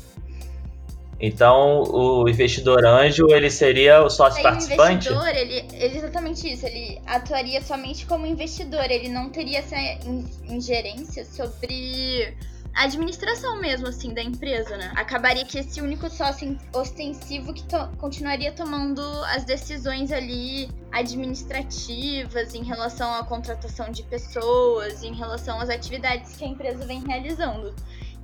Então, 1.26 1.84
o 1.84 2.28
investidor 2.30 2.86
anjo, 2.86 3.28
ele 3.30 3.50
seria 3.50 4.02
o 4.04 4.10
sócio 4.10 4.38
Aí 4.38 4.42
o 4.46 4.50
participante? 4.50 5.08
investidor, 5.10 5.28
ele, 5.36 5.66
ele 5.74 5.96
é 5.96 5.98
exatamente 5.98 6.52
isso, 6.52 6.66
ele 6.66 7.02
atuaria 7.06 7.62
somente 7.62 8.06
como 8.06 8.26
investidor, 8.26 8.86
ele 8.90 9.10
não 9.10 9.30
teria 9.30 9.60
essa 9.60 9.76
in- 9.76 10.26
ingerência 10.48 11.26
sobre 11.26 12.34
a 12.74 12.84
administração 12.84 13.58
mesmo, 13.62 13.88
assim, 13.88 14.14
da 14.14 14.22
empresa, 14.22 14.76
né? 14.76 14.92
Acabaria 14.96 15.46
que 15.46 15.58
esse 15.60 15.80
único 15.82 16.10
sócio 16.10 16.58
ostensivo 16.74 17.54
que 17.54 17.64
to- 17.64 17.90
continuaria 17.98 18.52
tomando 18.52 19.02
as 19.34 19.46
decisões 19.46 20.12
ali 20.12 20.70
administrativas 20.92 22.54
em 22.54 22.64
relação 22.64 23.14
à 23.14 23.24
contratação 23.24 23.90
de 23.90 24.04
pessoas, 24.04 25.04
em 25.04 25.14
relação 25.14 25.60
às 25.60 25.70
atividades 25.70 26.36
que 26.36 26.44
a 26.44 26.48
empresa 26.48 26.86
vem 26.86 27.02
realizando. 27.08 27.74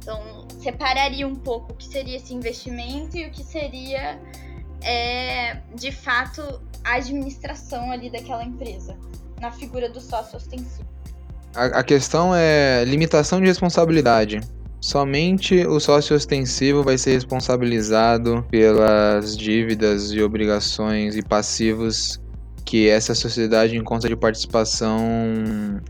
Então, 0.01 0.47
separaria 0.59 1.27
um 1.27 1.35
pouco 1.35 1.73
o 1.73 1.75
que 1.75 1.85
seria 1.85 2.17
esse 2.17 2.33
investimento 2.33 3.15
e 3.15 3.27
o 3.27 3.31
que 3.31 3.43
seria 3.43 4.19
é, 4.81 5.57
de 5.75 5.91
fato, 5.91 6.41
a 6.83 6.95
administração 6.95 7.91
ali 7.91 8.09
daquela 8.09 8.43
empresa, 8.43 8.97
na 9.39 9.51
figura 9.51 9.89
do 9.89 10.01
sócio 10.01 10.37
ostensivo. 10.37 10.89
A, 11.55 11.65
a 11.65 11.83
questão 11.83 12.33
é 12.35 12.83
limitação 12.85 13.39
de 13.39 13.47
responsabilidade. 13.47 14.41
Somente 14.79 15.63
o 15.67 15.79
sócio 15.79 16.15
ostensivo 16.15 16.81
vai 16.83 16.97
ser 16.97 17.11
responsabilizado 17.11 18.43
pelas 18.49 19.37
dívidas 19.37 20.11
e 20.11 20.23
obrigações 20.23 21.15
e 21.15 21.21
passivos 21.21 22.19
que 22.71 22.87
essa 22.87 23.13
sociedade 23.13 23.75
em 23.75 23.83
conta 23.83 24.07
de 24.07 24.15
participação 24.15 24.97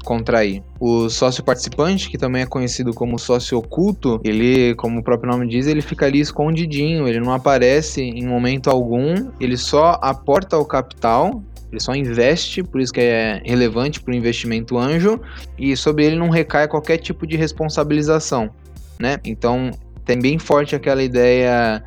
contrair. 0.03 0.63
O 0.79 1.11
sócio 1.11 1.43
participante, 1.43 2.09
que 2.09 2.17
também 2.17 2.41
é 2.41 2.45
conhecido 2.47 2.91
como 2.91 3.19
sócio 3.19 3.55
oculto, 3.55 4.19
ele, 4.23 4.73
como 4.73 4.99
o 4.99 5.03
próprio 5.03 5.31
nome 5.31 5.47
diz, 5.47 5.67
ele 5.67 5.83
fica 5.83 6.07
ali 6.07 6.19
escondidinho, 6.19 7.07
ele 7.07 7.19
não 7.19 7.33
aparece 7.33 8.01
em 8.01 8.25
momento 8.25 8.67
algum, 8.67 9.29
ele 9.39 9.57
só 9.57 9.99
aporta 10.01 10.57
o 10.57 10.65
capital, 10.65 11.43
ele 11.71 11.79
só 11.79 11.93
investe, 11.93 12.63
por 12.63 12.81
isso 12.81 12.91
que 12.91 13.01
é 13.01 13.43
relevante 13.45 14.01
para 14.01 14.11
o 14.11 14.15
investimento 14.15 14.75
anjo, 14.75 15.21
e 15.59 15.77
sobre 15.77 16.07
ele 16.07 16.15
não 16.15 16.31
recai 16.31 16.67
qualquer 16.67 16.97
tipo 16.97 17.27
de 17.27 17.37
responsabilização, 17.37 18.49
né? 18.99 19.19
Então 19.23 19.69
tem 20.03 20.17
bem 20.17 20.39
forte 20.39 20.75
aquela 20.75 21.03
ideia 21.03 21.83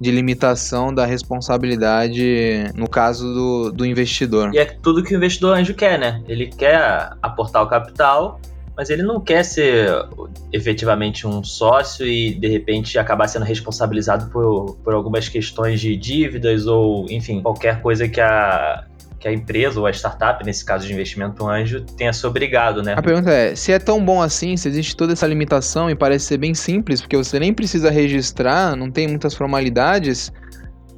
de 0.00 0.10
limitação 0.10 0.94
da 0.94 1.04
responsabilidade 1.04 2.70
no 2.74 2.88
caso 2.88 3.32
do, 3.34 3.72
do 3.72 3.86
investidor. 3.86 4.54
E 4.54 4.58
é 4.58 4.64
tudo 4.64 5.02
que 5.02 5.14
o 5.14 5.16
investidor 5.16 5.56
anjo 5.56 5.74
quer, 5.74 5.98
né? 5.98 6.22
Ele 6.28 6.46
quer 6.46 7.10
aportar 7.20 7.62
o 7.62 7.66
capital, 7.66 8.40
mas 8.76 8.90
ele 8.90 9.02
não 9.02 9.20
quer 9.20 9.42
ser 9.42 9.90
efetivamente 10.52 11.26
um 11.26 11.42
sócio 11.42 12.06
e 12.06 12.32
de 12.32 12.46
repente 12.46 12.96
acabar 12.96 13.26
sendo 13.26 13.44
responsabilizado 13.44 14.30
por, 14.30 14.76
por 14.84 14.94
algumas 14.94 15.28
questões 15.28 15.80
de 15.80 15.96
dívidas 15.96 16.66
ou, 16.66 17.04
enfim, 17.10 17.42
qualquer 17.42 17.82
coisa 17.82 18.08
que 18.08 18.20
a, 18.20 18.84
que 19.18 19.26
a 19.26 19.32
empresa 19.32 19.80
ou 19.80 19.86
a 19.86 19.90
startup, 19.90 20.44
nesse 20.44 20.64
caso 20.64 20.86
de 20.86 20.92
investimento 20.92 21.46
anjo, 21.46 21.80
tenha 21.96 22.12
se 22.12 22.26
obrigado, 22.26 22.82
né? 22.82 22.94
A 22.96 23.02
pergunta 23.02 23.30
é, 23.30 23.54
se 23.54 23.72
é 23.72 23.78
tão 23.78 24.04
bom 24.04 24.22
assim, 24.22 24.56
se 24.56 24.68
existe 24.68 24.96
toda 24.96 25.12
essa 25.12 25.26
limitação 25.26 25.90
e 25.90 25.94
parece 25.94 26.26
ser 26.26 26.38
bem 26.38 26.54
simples, 26.54 27.00
porque 27.00 27.16
você 27.16 27.38
nem 27.40 27.52
precisa 27.52 27.90
registrar, 27.90 28.76
não 28.76 28.90
tem 28.90 29.08
muitas 29.08 29.34
formalidades, 29.34 30.32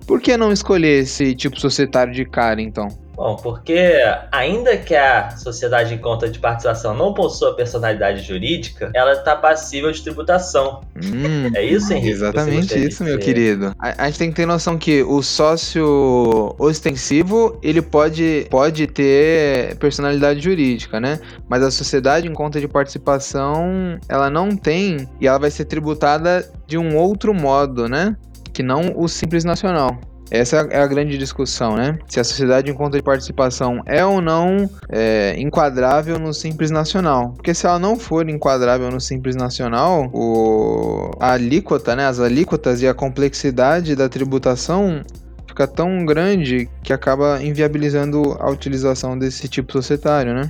Por 0.06 0.20
que 0.20 0.36
não 0.36 0.50
escolher 0.50 1.02
esse 1.02 1.34
tipo 1.36 1.58
societário 1.60 2.12
de 2.12 2.24
cara, 2.24 2.60
então? 2.60 2.88
Bom, 3.20 3.36
porque 3.36 3.92
ainda 4.32 4.78
que 4.78 4.96
a 4.96 5.36
sociedade 5.36 5.92
em 5.92 5.98
conta 5.98 6.26
de 6.26 6.38
participação 6.38 6.96
não 6.96 7.12
possua 7.12 7.54
personalidade 7.54 8.22
jurídica, 8.22 8.90
ela 8.94 9.12
está 9.12 9.36
passível 9.36 9.92
de 9.92 10.02
tributação. 10.02 10.80
Hum, 10.96 11.50
É 11.54 11.62
isso, 11.62 11.92
Henrique? 11.92 12.12
Exatamente 12.12 12.78
isso, 12.78 13.04
meu 13.04 13.18
querido. 13.18 13.74
A, 13.78 14.04
a 14.04 14.06
gente 14.06 14.18
tem 14.18 14.30
que 14.30 14.36
ter 14.36 14.46
noção 14.46 14.78
que 14.78 15.02
o 15.02 15.20
sócio 15.20 16.54
ostensivo, 16.58 17.58
ele 17.62 17.82
pode, 17.82 18.46
pode 18.48 18.86
ter 18.86 19.76
personalidade 19.76 20.40
jurídica, 20.40 20.98
né? 20.98 21.20
Mas 21.46 21.62
a 21.62 21.70
sociedade 21.70 22.26
em 22.26 22.32
conta 22.32 22.58
de 22.58 22.66
participação, 22.66 23.98
ela 24.08 24.30
não 24.30 24.56
tem 24.56 25.06
e 25.20 25.26
ela 25.26 25.38
vai 25.38 25.50
ser 25.50 25.66
tributada 25.66 26.50
de 26.66 26.78
um 26.78 26.96
outro 26.96 27.34
modo, 27.34 27.86
né? 27.86 28.16
Que 28.50 28.62
não 28.62 28.94
o 28.96 29.06
simples 29.08 29.44
nacional. 29.44 30.00
Essa 30.30 30.58
é 30.70 30.80
a 30.80 30.86
grande 30.86 31.18
discussão, 31.18 31.74
né? 31.74 31.98
Se 32.06 32.20
a 32.20 32.24
sociedade 32.24 32.70
em 32.70 32.74
conta 32.74 32.96
de 32.96 33.02
participação 33.02 33.82
é 33.84 34.04
ou 34.04 34.20
não 34.20 34.70
é, 34.88 35.34
enquadrável 35.38 36.18
no 36.18 36.32
Simples 36.32 36.70
Nacional. 36.70 37.32
Porque 37.32 37.52
se 37.52 37.66
ela 37.66 37.78
não 37.78 37.98
for 37.98 38.28
enquadrável 38.28 38.90
no 38.90 39.00
Simples 39.00 39.34
Nacional, 39.34 40.08
o, 40.12 41.10
a 41.18 41.32
alíquota, 41.32 41.96
né? 41.96 42.06
As 42.06 42.20
alíquotas 42.20 42.80
e 42.80 42.86
a 42.86 42.94
complexidade 42.94 43.96
da 43.96 44.08
tributação 44.08 45.02
fica 45.48 45.66
tão 45.66 46.06
grande 46.06 46.70
que 46.82 46.92
acaba 46.92 47.42
inviabilizando 47.42 48.36
a 48.38 48.48
utilização 48.48 49.18
desse 49.18 49.48
tipo 49.48 49.72
societário, 49.72 50.32
né? 50.32 50.48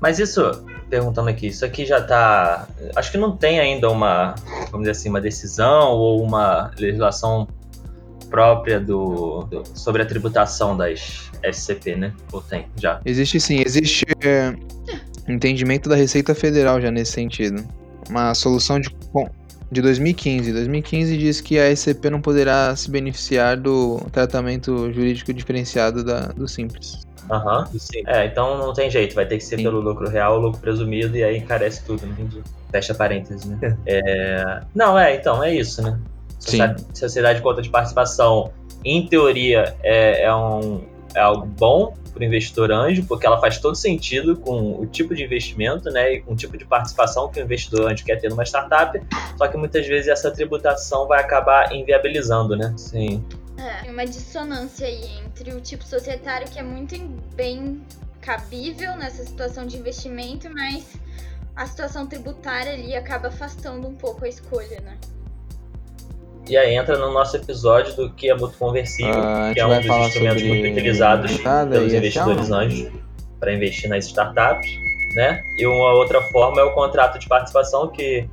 Mas 0.00 0.18
isso, 0.18 0.42
perguntando 0.88 1.28
aqui, 1.28 1.48
isso 1.48 1.64
aqui 1.64 1.84
já 1.84 2.00
tá. 2.00 2.66
Acho 2.94 3.12
que 3.12 3.18
não 3.18 3.36
tem 3.36 3.60
ainda 3.60 3.90
uma, 3.90 4.34
vamos 4.70 4.80
dizer 4.80 4.92
assim, 4.92 5.08
uma 5.08 5.20
decisão 5.20 5.90
ou 5.92 6.22
uma 6.22 6.70
legislação 6.78 7.46
própria 8.30 8.78
do, 8.80 9.42
do- 9.44 9.62
sobre 9.74 10.02
a 10.02 10.06
tributação 10.06 10.76
das 10.76 11.30
SCP, 11.42 11.96
né? 11.96 12.12
Ou 12.32 12.40
tem, 12.40 12.66
já. 12.80 13.00
Existe 13.04 13.38
sim, 13.40 13.62
existe 13.64 14.04
é, 14.24 14.54
entendimento 15.28 15.88
da 15.88 15.96
Receita 15.96 16.34
Federal 16.34 16.80
já 16.80 16.90
nesse 16.90 17.12
sentido. 17.12 17.64
Uma 18.08 18.34
solução 18.34 18.78
de, 18.78 18.88
bom, 19.12 19.28
de 19.70 19.82
2015. 19.82 20.52
2015 20.52 21.16
diz 21.18 21.40
que 21.40 21.58
a 21.58 21.70
SCP 21.74 22.10
não 22.10 22.20
poderá 22.20 22.74
se 22.76 22.90
beneficiar 22.90 23.56
do 23.56 24.00
tratamento 24.12 24.92
jurídico 24.92 25.32
diferenciado 25.32 26.04
da, 26.04 26.28
do 26.28 26.46
Simples. 26.46 27.04
Aham. 27.28 27.68
É, 28.06 28.26
então 28.26 28.56
não 28.56 28.72
tem 28.72 28.88
jeito, 28.88 29.14
vai 29.16 29.26
ter 29.26 29.38
que 29.38 29.44
ser 29.44 29.56
Sim. 29.56 29.64
pelo 29.64 29.80
lucro 29.80 30.08
real, 30.08 30.38
lucro 30.38 30.60
presumido, 30.60 31.16
e 31.16 31.24
aí 31.24 31.36
encarece 31.38 31.82
tudo, 31.84 32.06
né? 32.06 32.14
Fecha 32.70 32.94
parênteses, 32.94 33.44
né? 33.44 33.76
É, 33.84 34.60
Não, 34.72 34.96
é, 34.96 35.16
então, 35.16 35.42
é 35.42 35.52
isso, 35.52 35.82
né? 35.82 35.98
Sociedade, 36.38 36.84
sociedade 36.94 37.38
de 37.38 37.42
conta 37.42 37.62
de 37.62 37.70
participação, 37.70 38.52
em 38.84 39.06
teoria, 39.06 39.74
é, 39.82 40.22
é 40.24 40.34
um, 40.34 40.84
é 41.14 41.20
algo 41.20 41.46
bom 41.46 41.94
para 42.12 42.20
o 42.22 42.24
investidor 42.24 42.70
anjo, 42.72 43.04
porque 43.04 43.26
ela 43.26 43.38
faz 43.40 43.58
todo 43.58 43.74
sentido 43.74 44.36
com 44.36 44.80
o 44.80 44.86
tipo 44.86 45.14
de 45.14 45.22
investimento, 45.24 45.90
né? 45.90 46.14
E 46.14 46.20
com 46.22 46.32
o 46.32 46.36
tipo 46.36 46.56
de 46.56 46.64
participação 46.64 47.28
que 47.28 47.40
o 47.40 47.42
investidor 47.42 47.90
anjo 47.90 48.04
quer 48.04 48.16
ter 48.16 48.28
numa 48.30 48.44
startup, 48.44 48.98
só 49.36 49.48
que 49.48 49.56
muitas 49.56 49.86
vezes 49.86 50.08
essa 50.08 50.30
tributação 50.30 51.06
vai 51.06 51.20
acabar 51.20 51.74
inviabilizando, 51.74 52.56
né? 52.56 52.72
Sim. 52.76 53.24
É, 53.58 53.82
tem 53.82 53.90
uma 53.90 54.04
dissonância 54.06 54.86
aí 54.86 55.18
entre 55.26 55.52
o 55.52 55.60
tipo 55.60 55.84
societário 55.84 56.46
que 56.48 56.58
é 56.58 56.62
muito 56.62 56.94
em- 56.94 57.16
bem 57.34 57.82
cabível 58.20 58.96
nessa 58.96 59.24
situação 59.24 59.66
de 59.66 59.76
investimento, 59.76 60.48
mas 60.52 60.84
a 61.54 61.66
situação 61.66 62.06
tributária 62.06 62.72
ali 62.72 62.94
acaba 62.94 63.28
afastando 63.28 63.86
um 63.88 63.94
pouco 63.94 64.24
a 64.24 64.28
escolha, 64.28 64.80
né? 64.82 64.96
E 66.48 66.56
aí 66.56 66.74
entra 66.74 66.96
no 66.96 67.12
nosso 67.12 67.36
episódio 67.36 67.94
do 67.96 68.10
que 68.10 68.30
é 68.30 68.34
mútuo 68.34 68.56
conversível, 68.58 69.14
Ah, 69.16 69.50
que 69.52 69.60
é 69.60 69.66
um 69.66 69.68
dos 69.80 69.86
instrumentos 70.06 70.42
muito 70.42 70.66
utilizados 70.72 71.32
pelos 71.70 71.92
investidores 71.98 72.50
anjos 72.50 72.88
para 73.40 73.52
investir 73.52 73.88
nas 73.90 74.06
startups, 74.06 74.70
né? 75.14 75.42
E 75.58 75.66
uma 75.66 75.92
outra 75.94 76.22
forma 76.30 76.60
é 76.60 76.64
o 76.64 76.72
contrato 76.72 77.18
de 77.18 77.28
participação 77.28 77.88
que 77.88 78.28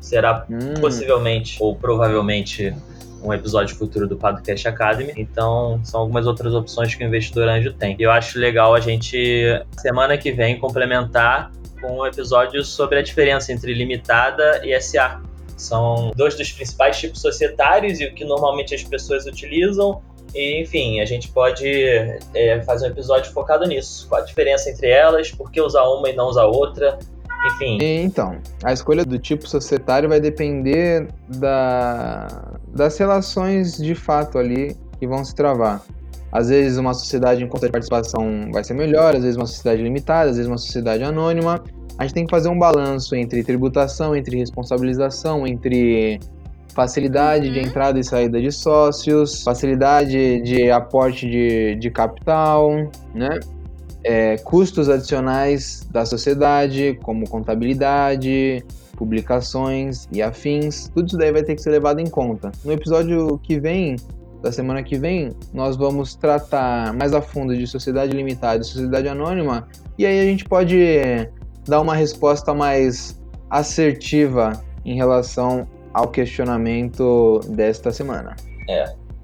será 0.00 0.44
Hum, 0.50 0.74
possivelmente 0.80 1.56
ou 1.60 1.74
provavelmente 1.74 2.74
um 3.22 3.32
episódio 3.32 3.74
futuro 3.76 4.06
do 4.06 4.16
Podcast 4.16 4.68
Academy. 4.68 5.14
Então, 5.16 5.80
são 5.82 6.00
algumas 6.00 6.26
outras 6.26 6.52
opções 6.54 6.94
que 6.94 7.02
o 7.02 7.06
investidor 7.06 7.48
anjo 7.48 7.72
tem. 7.72 7.96
E 7.98 8.02
eu 8.02 8.10
acho 8.10 8.38
legal 8.38 8.74
a 8.74 8.80
gente, 8.80 9.46
semana 9.78 10.18
que 10.18 10.30
vem, 10.30 10.58
complementar 10.58 11.50
com 11.80 12.00
um 12.00 12.06
episódio 12.06 12.62
sobre 12.62 12.98
a 12.98 13.02
diferença 13.02 13.50
entre 13.50 13.72
limitada 13.72 14.60
e 14.62 14.78
SA. 14.78 15.22
São 15.64 16.12
dois 16.14 16.36
dos 16.36 16.52
principais 16.52 16.98
tipos 16.98 17.20
societários 17.20 18.00
e 18.00 18.06
o 18.06 18.14
que 18.14 18.24
normalmente 18.24 18.74
as 18.74 18.82
pessoas 18.82 19.26
utilizam. 19.26 20.02
E, 20.34 20.62
enfim, 20.62 21.00
a 21.00 21.04
gente 21.04 21.28
pode 21.28 21.66
é, 22.34 22.60
fazer 22.62 22.86
um 22.86 22.90
episódio 22.90 23.32
focado 23.32 23.64
nisso. 23.66 24.06
Qual 24.08 24.20
a 24.20 24.24
diferença 24.24 24.68
entre 24.68 24.88
elas, 24.88 25.30
por 25.30 25.50
que 25.50 25.60
usar 25.60 25.84
uma 25.84 26.08
e 26.10 26.16
não 26.16 26.28
usar 26.28 26.44
outra. 26.44 26.98
Enfim, 27.46 27.78
Então, 28.02 28.38
a 28.62 28.72
escolha 28.72 29.04
do 29.04 29.18
tipo 29.18 29.46
societário 29.46 30.08
vai 30.08 30.18
depender 30.18 31.08
da, 31.28 32.56
das 32.68 32.96
relações 32.96 33.76
de 33.76 33.94
fato 33.94 34.38
ali 34.38 34.74
que 34.98 35.06
vão 35.06 35.22
se 35.22 35.34
travar. 35.34 35.82
Às 36.32 36.48
vezes 36.48 36.78
uma 36.78 36.94
sociedade 36.94 37.44
em 37.44 37.46
conta 37.46 37.66
de 37.66 37.72
participação 37.72 38.50
vai 38.50 38.64
ser 38.64 38.74
melhor, 38.74 39.14
às 39.14 39.22
vezes 39.22 39.36
uma 39.36 39.46
sociedade 39.46 39.82
limitada, 39.82 40.30
às 40.30 40.36
vezes 40.36 40.50
uma 40.50 40.58
sociedade 40.58 41.04
anônima. 41.04 41.62
A 41.98 42.02
gente 42.04 42.14
tem 42.14 42.24
que 42.24 42.30
fazer 42.30 42.48
um 42.48 42.58
balanço 42.58 43.14
entre 43.14 43.42
tributação, 43.44 44.16
entre 44.16 44.36
responsabilização, 44.36 45.46
entre 45.46 46.18
facilidade 46.74 47.50
de 47.50 47.60
Uhum. 47.60 47.66
entrada 47.66 47.98
e 47.98 48.04
saída 48.04 48.40
de 48.40 48.50
sócios, 48.50 49.42
facilidade 49.44 50.40
de 50.42 50.70
aporte 50.70 51.28
de, 51.28 51.76
de 51.76 51.90
capital, 51.90 52.90
né? 53.14 53.38
é, 54.04 54.36
custos 54.38 54.88
adicionais 54.88 55.86
da 55.90 56.04
sociedade, 56.04 56.98
como 57.02 57.28
contabilidade, 57.28 58.62
publicações 58.96 60.06
e 60.12 60.22
afins. 60.22 60.90
Tudo 60.94 61.08
isso 61.08 61.16
daí 61.16 61.32
vai 61.32 61.42
ter 61.42 61.54
que 61.54 61.62
ser 61.62 61.70
levado 61.70 62.00
em 62.00 62.06
conta. 62.06 62.52
No 62.64 62.72
episódio 62.72 63.38
que 63.42 63.58
vem, 63.58 63.96
da 64.42 64.52
semana 64.52 64.82
que 64.82 64.98
vem, 64.98 65.30
nós 65.54 65.74
vamos 65.74 66.14
tratar 66.14 66.92
mais 66.92 67.14
a 67.14 67.22
fundo 67.22 67.56
de 67.56 67.66
sociedade 67.66 68.14
limitada 68.14 68.60
e 68.60 68.64
sociedade 68.64 69.08
anônima, 69.08 69.66
e 69.98 70.04
aí 70.04 70.20
a 70.20 70.24
gente 70.24 70.44
pode 70.44 70.76
dar 71.66 71.80
uma 71.80 71.94
resposta 71.94 72.54
mais 72.54 73.20
assertiva 73.50 74.62
em 74.84 74.96
relação 74.96 75.68
ao 75.92 76.08
questionamento 76.08 77.40
desta 77.48 77.90
semana. 77.90 78.36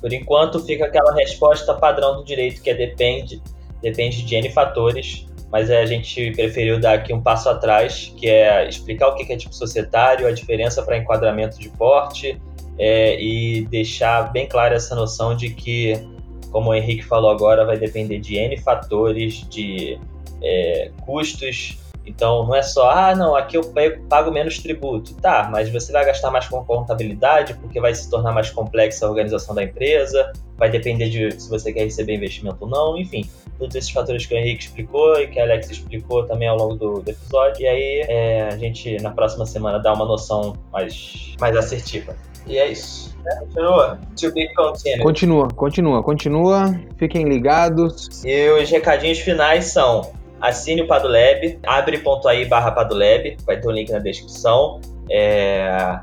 Por 0.01 0.13
enquanto, 0.13 0.61
fica 0.61 0.87
aquela 0.87 1.15
resposta 1.15 1.75
padrão 1.75 2.17
do 2.17 2.25
direito, 2.25 2.63
que 2.63 2.71
é 2.71 2.75
depende, 2.75 3.43
depende 3.83 4.23
de 4.23 4.35
N 4.35 4.51
fatores, 4.51 5.27
mas 5.53 5.69
é, 5.69 5.83
a 5.83 5.87
gente 5.87 6.31
preferiu 6.33 6.81
dar 6.81 6.95
aqui 6.95 7.13
um 7.13 7.21
passo 7.21 7.49
atrás, 7.49 8.13
que 8.17 8.29
é 8.29 8.67
explicar 8.69 9.09
o 9.09 9.15
que 9.15 9.31
é 9.31 9.37
tipo 9.37 9.55
societário, 9.55 10.27
a 10.27 10.33
diferença 10.33 10.83
para 10.83 10.97
enquadramento 10.97 11.59
de 11.59 11.69
porte, 11.71 12.41
é, 12.79 13.21
e 13.21 13.67
deixar 13.67 14.33
bem 14.33 14.49
clara 14.49 14.75
essa 14.77 14.95
noção 14.95 15.37
de 15.37 15.51
que, 15.51 15.95
como 16.51 16.71
o 16.71 16.75
Henrique 16.75 17.03
falou 17.03 17.31
agora, 17.31 17.67
vai 17.67 17.77
depender 17.77 18.21
de 18.21 18.37
N 18.37 18.57
fatores, 18.59 19.47
de 19.51 19.99
é, 20.43 20.91
custos. 21.05 21.77
Então, 22.07 22.47
não 22.47 22.55
é 22.55 22.63
só, 22.63 22.91
ah, 22.91 23.15
não, 23.15 23.37
aqui 23.37 23.57
eu 23.57 23.63
pago 24.09 24.31
menos 24.31 24.59
tributo. 24.59 25.15
Tá, 25.15 25.49
mas 25.51 25.69
você 25.71 25.93
vai 25.93 26.05
gastar 26.05 26.31
mais 26.31 26.49
com 26.49 26.65
contabilidade, 26.65 27.55
porque 27.55 27.81
vai 27.81 27.95
se 27.95 28.09
tornar 28.11 28.33
mais 28.33 28.51
complexa 28.51 29.07
a 29.07 29.09
organização 29.09 29.55
da 29.55 29.63
empresa, 29.63 30.33
vai 30.57 30.71
depender 30.71 31.09
de 31.09 31.41
se 31.41 31.49
você 31.49 31.73
quer 31.73 31.85
receber 31.85 32.15
investimento 32.15 32.59
ou 32.61 32.69
não, 32.69 32.99
enfim. 32.99 33.29
Todos 33.59 33.75
esses 33.77 33.91
fatores 33.91 34.27
que 34.27 34.35
o 34.35 34.39
Henrique 34.39 34.65
explicou 34.65 35.21
e 35.21 35.29
que 35.29 35.39
a 35.39 35.45
Alex 35.45 35.71
explicou 35.71 36.25
também 36.27 36.49
ao 36.49 36.57
longo 36.57 36.75
do, 36.75 37.01
do 37.01 37.11
episódio. 37.11 37.63
E 37.63 37.67
aí, 37.67 38.05
é, 38.09 38.49
a 38.49 38.57
gente, 38.57 38.97
na 39.03 39.11
próxima 39.11 39.45
semana, 39.45 39.79
dá 39.79 39.93
uma 39.93 40.07
noção 40.07 40.57
mais, 40.73 41.35
mais 41.39 41.57
assertiva. 41.57 42.17
E 42.47 42.57
é 42.57 42.69
isso. 42.69 43.15
né? 43.23 43.37
Continua. 43.41 43.99
To 44.17 44.33
be 44.33 44.55
continued. 44.55 45.03
Continua, 45.03 45.49
continua, 45.49 46.03
continua. 46.03 46.81
Fiquem 46.97 47.25
ligados. 47.29 48.25
E 48.25 48.51
os 48.51 48.71
recadinhos 48.71 49.19
finais 49.19 49.67
são 49.67 50.11
assine 50.41 50.83
o 50.83 50.87
Padulab, 50.87 51.59
abre.ai 51.67 52.45
barra 52.47 52.71
Padulab, 52.73 53.37
vai 53.45 53.61
ter 53.61 53.69
um 53.69 53.73
link 53.73 53.91
na 53.91 53.99
descrição. 53.99 54.81
É, 55.11 56.01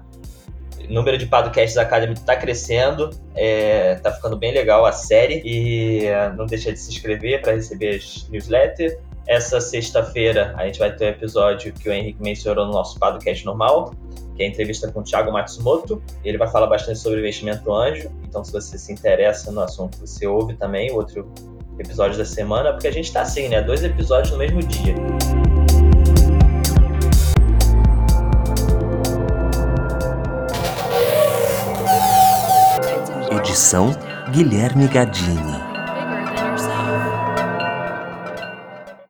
O 0.87 0.93
número 0.93 1.17
de 1.17 1.25
podcasts 1.25 1.77
Academy 1.77 2.13
está 2.13 2.35
crescendo, 2.35 3.09
é, 3.35 3.95
tá 3.95 4.11
ficando 4.11 4.37
bem 4.37 4.53
legal 4.53 4.85
a 4.85 4.91
série 4.91 5.41
e 5.43 6.05
é, 6.05 6.29
não 6.33 6.45
deixa 6.45 6.71
de 6.71 6.79
se 6.79 6.91
inscrever 6.91 7.41
para 7.41 7.53
receber 7.53 7.95
as 7.95 8.27
newsletters. 8.29 8.95
Essa 9.27 9.59
sexta-feira 9.59 10.53
a 10.57 10.65
gente 10.65 10.79
vai 10.79 10.95
ter 10.95 11.05
um 11.05 11.09
episódio 11.09 11.73
que 11.73 11.89
o 11.89 11.91
Henrique 11.91 12.21
mencionou 12.21 12.65
no 12.65 12.71
nosso 12.71 12.97
podcast 12.97 13.45
normal, 13.45 13.93
que 14.37 14.43
é 14.43 14.45
a 14.45 14.49
entrevista 14.49 14.89
com 14.89 15.01
o 15.01 15.03
Thiago 15.03 15.31
Matsumoto. 15.33 16.01
Ele 16.23 16.37
vai 16.37 16.47
falar 16.47 16.67
bastante 16.67 16.99
sobre 16.99 17.19
investimento 17.19 17.73
anjo, 17.73 18.09
então 18.23 18.41
se 18.43 18.53
você 18.53 18.77
se 18.77 18.93
interessa 18.93 19.51
no 19.51 19.59
assunto, 19.59 19.97
você 19.97 20.25
ouve 20.25 20.53
também 20.55 20.91
o 20.91 20.95
outro 20.95 21.29
episódio 21.79 22.17
da 22.17 22.25
semana, 22.25 22.71
porque 22.71 22.87
a 22.87 22.91
gente 22.91 23.11
tá 23.11 23.21
assim, 23.21 23.49
né? 23.49 23.61
Dois 23.61 23.83
episódios 23.83 24.31
no 24.31 24.37
mesmo 24.37 24.61
dia. 24.61 24.95
Edição 33.31 33.95
Guilherme 34.31 34.87
Gadini. 34.87 35.66